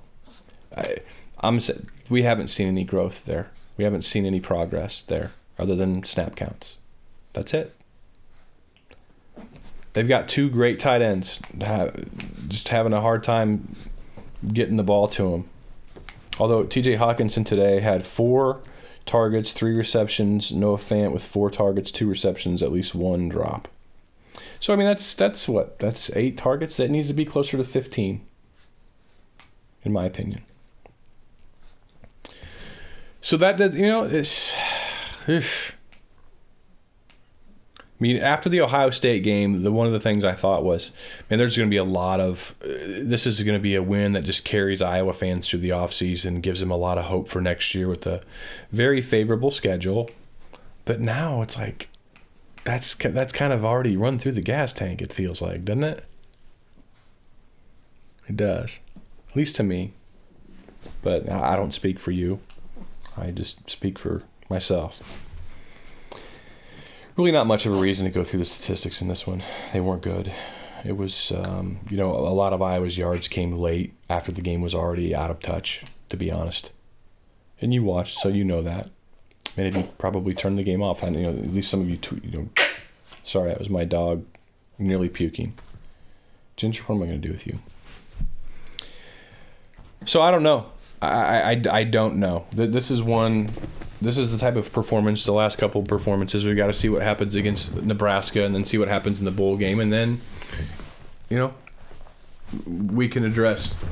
I, 0.77 0.99
I'm 1.41 1.61
we 2.11 2.23
haven't 2.23 2.49
seen 2.49 2.69
any 2.69 2.85
growth 2.85 3.25
there. 3.25 3.51
We 3.77 3.85
haven't 3.85 4.03
seen 4.03 4.25
any 4.25 4.41
progress 4.41 5.03
there 5.03 5.33
other 5.59 5.75
than 5.75 6.05
snap 6.05 6.37
counts. 6.37 6.79
That's 7.33 7.53
it. 7.55 7.75
They've 9.93 10.07
got 10.07 10.29
two 10.29 10.51
great 10.51 10.79
tight 10.79 11.01
ends, 11.01 11.41
just 12.49 12.69
having 12.69 12.93
a 12.93 13.01
hard 13.01 13.23
time 13.23 13.75
getting 14.47 14.77
the 14.77 14.83
ball 14.83 15.09
to 15.09 15.31
them. 15.31 15.49
Although 16.39 16.65
T.J. 16.65 16.97
Hockenson 16.97 17.47
today 17.47 17.81
had 17.81 18.07
four 18.07 18.61
targets, 19.07 19.53
three 19.53 19.75
receptions. 19.75 20.53
Noah 20.53 20.77
Fant 20.77 21.13
with 21.13 21.25
four 21.25 21.51
targets, 21.51 21.91
two 21.91 22.07
receptions, 22.09 22.63
at 22.63 22.73
least 22.73 22.95
one 22.95 23.31
drop. 23.31 23.69
So 24.61 24.73
I 24.73 24.77
mean 24.77 24.87
that's 24.87 25.15
that's 25.15 25.49
what 25.49 25.79
that's 25.79 26.15
eight 26.17 26.37
targets. 26.37 26.77
That 26.77 26.91
needs 26.91 27.09
to 27.09 27.15
be 27.15 27.25
closer 27.25 27.57
to 27.57 27.65
fifteen, 27.65 28.27
in 29.83 29.93
my 29.93 30.05
opinion. 30.05 30.43
So 33.27 33.37
that 33.39 33.57
did, 33.57 33.75
you 33.75 33.89
know, 33.89 34.05
it's. 34.05 34.55
I 35.29 35.43
mean, 37.99 38.19
after 38.19 38.49
the 38.49 38.61
Ohio 38.61 38.91
State 38.91 39.25
game, 39.25 39.65
the 39.65 39.73
one 39.73 39.89
of 39.89 39.93
the 39.93 39.99
things 39.99 40.25
I 40.25 40.35
thought 40.35 40.63
was, 40.63 40.93
man, 41.29 41.41
there's 41.41 41.57
going 41.57 41.69
to 41.69 41.71
be 41.75 41.77
a 41.77 41.83
lot 41.83 42.21
of. 42.21 42.55
Uh, 42.63 42.69
this 43.01 43.27
is 43.27 43.43
going 43.43 43.59
to 43.59 43.63
be 43.63 43.75
a 43.75 43.83
win 43.83 44.13
that 44.13 44.23
just 44.23 44.45
carries 44.45 44.81
Iowa 44.81 45.13
fans 45.13 45.49
through 45.49 45.59
the 45.59 45.71
offseason, 45.71 46.41
gives 46.41 46.61
them 46.61 46.71
a 46.71 46.77
lot 46.77 46.99
of 46.99 47.07
hope 47.07 47.29
for 47.29 47.41
next 47.41 47.75
year 47.75 47.89
with 47.89 48.07
a 48.07 48.23
very 48.71 49.01
favorable 49.01 49.51
schedule. 49.51 50.09
But 50.85 51.01
now 51.01 51.43
it's 51.43 51.59
like, 51.59 51.89
that's 52.67 52.95
that's 52.95 53.33
kind 53.33 53.53
of 53.53 53.65
already 53.65 53.97
run 53.97 54.19
through 54.19 54.33
the 54.33 54.43
gas 54.43 54.73
tank. 54.73 55.01
It 55.01 55.13
feels 55.13 55.41
like, 55.41 55.65
doesn't 55.65 55.85
it? 55.85 56.05
It 58.29 58.37
does, 58.37 58.81
at 59.31 59.37
least 59.37 59.57
to 59.57 59.63
me. 59.63 59.95
But 61.01 61.31
I 61.31 61.57
don't 61.57 61.73
speak 61.73 61.99
for 61.99 62.11
you. 62.11 62.41
I 63.17 63.31
just 63.31 63.71
speak 63.71 63.99
for 63.99 64.25
myself. 64.51 65.23
Really, 67.17 67.33
not 67.33 67.47
much 67.47 67.65
of 67.65 67.75
a 67.75 67.81
reason 67.81 68.05
to 68.05 68.11
go 68.11 68.25
through 68.25 68.41
the 68.41 68.45
statistics 68.45 69.01
in 69.01 69.09
this 69.09 69.27
one. 69.27 69.43
They 69.73 69.81
weren't 69.81 70.03
good. 70.03 70.33
It 70.85 70.97
was, 70.97 71.33
um, 71.33 71.79
you 71.89 71.97
know, 71.97 72.11
a 72.11 72.35
lot 72.35 72.53
of 72.53 72.61
Iowa's 72.61 72.99
yards 72.99 73.29
came 73.29 73.53
late 73.53 73.95
after 74.11 74.33
the 74.33 74.43
game 74.43 74.61
was 74.61 74.75
already 74.75 75.15
out 75.15 75.31
of 75.31 75.41
touch, 75.41 75.85
to 76.11 76.17
be 76.17 76.31
honest. 76.31 76.73
And 77.61 77.73
you 77.73 77.83
watched, 77.83 78.19
so 78.19 78.29
you 78.29 78.45
know 78.45 78.61
that. 78.63 78.91
Of 79.57 79.77
you 79.77 79.83
probably 79.99 80.35
turned 80.35 80.59
the 80.59 80.63
game 80.63 80.83
off. 80.83 81.03
You 81.03 81.11
know, 81.11 81.31
at 81.31 81.53
least 81.53 81.71
some 81.71 81.81
of 81.81 81.89
you, 81.89 81.99
you 82.23 82.39
know, 82.39 82.49
sorry, 83.25 83.49
that 83.49 83.59
was 83.59 83.71
my 83.71 83.85
dog 83.85 84.25
nearly 84.79 85.09
puking. 85.09 85.55
Ginger, 86.57 86.83
what 86.85 86.97
am 86.97 87.03
I 87.03 87.07
going 87.07 87.21
to 87.21 87.29
do 87.29 87.33
with 87.33 87.47
you? 87.47 87.59
So 90.05 90.23
I 90.23 90.31
don't 90.31 90.43
know. 90.43 90.67
I, 91.03 91.53
I, 91.53 91.63
I 91.71 91.85
don't 91.85 92.17
know. 92.17 92.47
This 92.53 92.91
is 92.91 93.03
one. 93.03 93.51
This 94.01 94.19
is 94.19 94.31
the 94.31 94.39
type 94.39 94.57
of 94.57 94.73
performance. 94.73 95.25
The 95.25 95.33
last 95.33 95.59
couple 95.59 95.83
performances, 95.83 96.45
we 96.45 96.55
got 96.55 96.67
to 96.67 96.73
see 96.73 96.89
what 96.89 97.03
happens 97.03 97.35
against 97.35 97.83
Nebraska, 97.83 98.45
and 98.45 98.55
then 98.55 98.65
see 98.65 98.79
what 98.79 98.89
happens 98.89 99.19
in 99.19 99.25
the 99.25 99.31
bowl 99.31 99.57
game, 99.57 99.81
and 99.81 99.93
then, 99.93 100.21
you 101.29 101.39
know, 101.39 101.55
we 102.67 103.09
can 103.09 103.25
address 103.25 103.83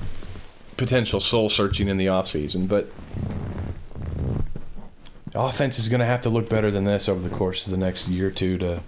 potential 0.76 1.20
soul 1.20 1.48
searching 1.48 1.88
in 1.88 1.96
the 1.96 2.08
off 2.08 2.26
season. 2.26 2.66
But 2.66 2.90
offense 5.34 5.78
is 5.78 5.88
going 5.88 6.00
to 6.00 6.06
have 6.06 6.20
to 6.22 6.30
look 6.30 6.48
better 6.48 6.70
than 6.70 6.84
this 6.84 7.08
over 7.08 7.26
the 7.26 7.34
course 7.34 7.66
of 7.66 7.70
the 7.70 7.76
next 7.76 8.08
year 8.08 8.28
or 8.28 8.30
two 8.30 8.58
to 8.58 8.82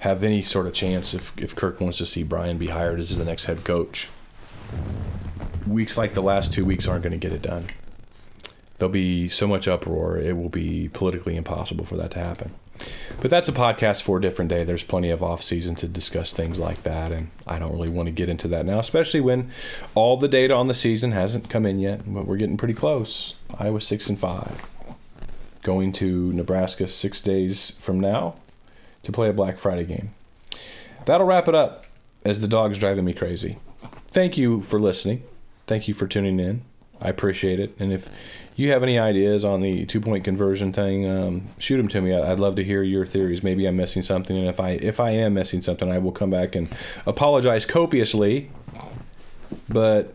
have 0.00 0.24
any 0.24 0.42
sort 0.42 0.66
of 0.66 0.72
chance 0.72 1.14
if 1.14 1.36
if 1.38 1.54
Kirk 1.54 1.80
wants 1.80 1.98
to 1.98 2.06
see 2.06 2.22
Brian 2.22 2.58
be 2.58 2.68
hired 2.68 3.00
as 3.00 3.16
the 3.16 3.24
next 3.24 3.44
head 3.44 3.64
coach 3.64 4.08
weeks 5.66 5.96
like 5.96 6.14
the 6.14 6.22
last 6.22 6.52
two 6.52 6.64
weeks 6.64 6.86
aren't 6.86 7.02
going 7.02 7.12
to 7.12 7.18
get 7.18 7.32
it 7.32 7.42
done. 7.42 7.64
There'll 8.78 8.92
be 8.92 9.28
so 9.28 9.46
much 9.46 9.68
uproar, 9.68 10.18
it 10.18 10.36
will 10.36 10.48
be 10.48 10.88
politically 10.92 11.36
impossible 11.36 11.84
for 11.84 11.96
that 11.96 12.10
to 12.12 12.18
happen. 12.18 12.54
But 13.20 13.30
that's 13.30 13.48
a 13.48 13.52
podcast 13.52 14.00
for 14.00 14.16
a 14.16 14.20
different 14.22 14.48
day. 14.48 14.64
There's 14.64 14.82
plenty 14.82 15.10
of 15.10 15.22
off 15.22 15.42
season 15.42 15.74
to 15.76 15.88
discuss 15.88 16.32
things 16.32 16.58
like 16.58 16.82
that, 16.84 17.12
and 17.12 17.30
I 17.46 17.58
don't 17.58 17.72
really 17.72 17.90
want 17.90 18.06
to 18.06 18.12
get 18.12 18.30
into 18.30 18.48
that 18.48 18.64
now, 18.64 18.78
especially 18.78 19.20
when 19.20 19.50
all 19.94 20.16
the 20.16 20.28
data 20.28 20.54
on 20.54 20.68
the 20.68 20.74
season 20.74 21.12
hasn't 21.12 21.50
come 21.50 21.66
in 21.66 21.78
yet. 21.78 22.00
But 22.06 22.26
we're 22.26 22.38
getting 22.38 22.56
pretty 22.56 22.72
close. 22.72 23.36
Iowa 23.58 23.82
six 23.82 24.08
and 24.08 24.18
five, 24.18 24.62
going 25.62 25.92
to 25.92 26.32
Nebraska 26.32 26.86
six 26.88 27.20
days 27.20 27.72
from 27.72 28.00
now 28.00 28.34
to 29.02 29.12
play 29.12 29.28
a 29.28 29.32
Black 29.32 29.58
Friday 29.58 29.84
game. 29.84 30.14
That'll 31.06 31.26
wrap 31.26 31.48
it 31.48 31.54
up. 31.54 31.86
As 32.22 32.42
the 32.42 32.48
dog's 32.48 32.76
driving 32.76 33.06
me 33.06 33.14
crazy. 33.14 33.56
Thank 34.10 34.36
you 34.36 34.60
for 34.60 34.78
listening 34.78 35.22
thank 35.70 35.86
you 35.86 35.94
for 35.94 36.08
tuning 36.08 36.40
in. 36.40 36.62
I 37.00 37.08
appreciate 37.08 37.60
it. 37.60 37.74
And 37.78 37.92
if 37.92 38.10
you 38.56 38.72
have 38.72 38.82
any 38.82 38.98
ideas 38.98 39.44
on 39.44 39.62
the 39.62 39.86
two 39.86 40.00
point 40.00 40.24
conversion 40.24 40.72
thing, 40.72 41.08
um, 41.08 41.48
shoot 41.58 41.76
them 41.76 41.88
to 41.88 42.00
me. 42.02 42.12
I'd 42.12 42.40
love 42.40 42.56
to 42.56 42.64
hear 42.64 42.82
your 42.82 43.06
theories. 43.06 43.42
Maybe 43.42 43.66
I'm 43.66 43.76
missing 43.76 44.02
something, 44.02 44.36
and 44.36 44.48
if 44.48 44.60
I 44.60 44.70
if 44.70 45.00
I 45.00 45.12
am 45.12 45.32
missing 45.32 45.62
something, 45.62 45.90
I 45.90 45.98
will 45.98 46.12
come 46.12 46.28
back 46.28 46.56
and 46.56 46.68
apologize 47.06 47.64
copiously. 47.64 48.50
But 49.68 50.12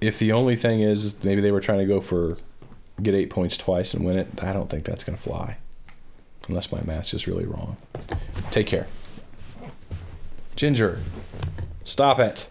if 0.00 0.20
the 0.20 0.32
only 0.32 0.54
thing 0.54 0.80
is 0.80 1.22
maybe 1.24 1.42
they 1.42 1.50
were 1.50 1.60
trying 1.60 1.80
to 1.80 1.86
go 1.86 2.00
for 2.00 2.38
get 3.02 3.14
eight 3.14 3.30
points 3.30 3.56
twice 3.56 3.94
and 3.94 4.04
win 4.04 4.18
it, 4.18 4.28
I 4.42 4.52
don't 4.52 4.68
think 4.68 4.84
that's 4.84 5.04
going 5.04 5.16
to 5.16 5.22
fly, 5.22 5.56
unless 6.48 6.72
my 6.72 6.80
math's 6.82 7.10
just 7.10 7.26
really 7.26 7.46
wrong. 7.46 7.76
Take 8.50 8.66
care, 8.66 8.86
Ginger. 10.56 11.00
Stop 11.84 12.18
it. 12.18 12.48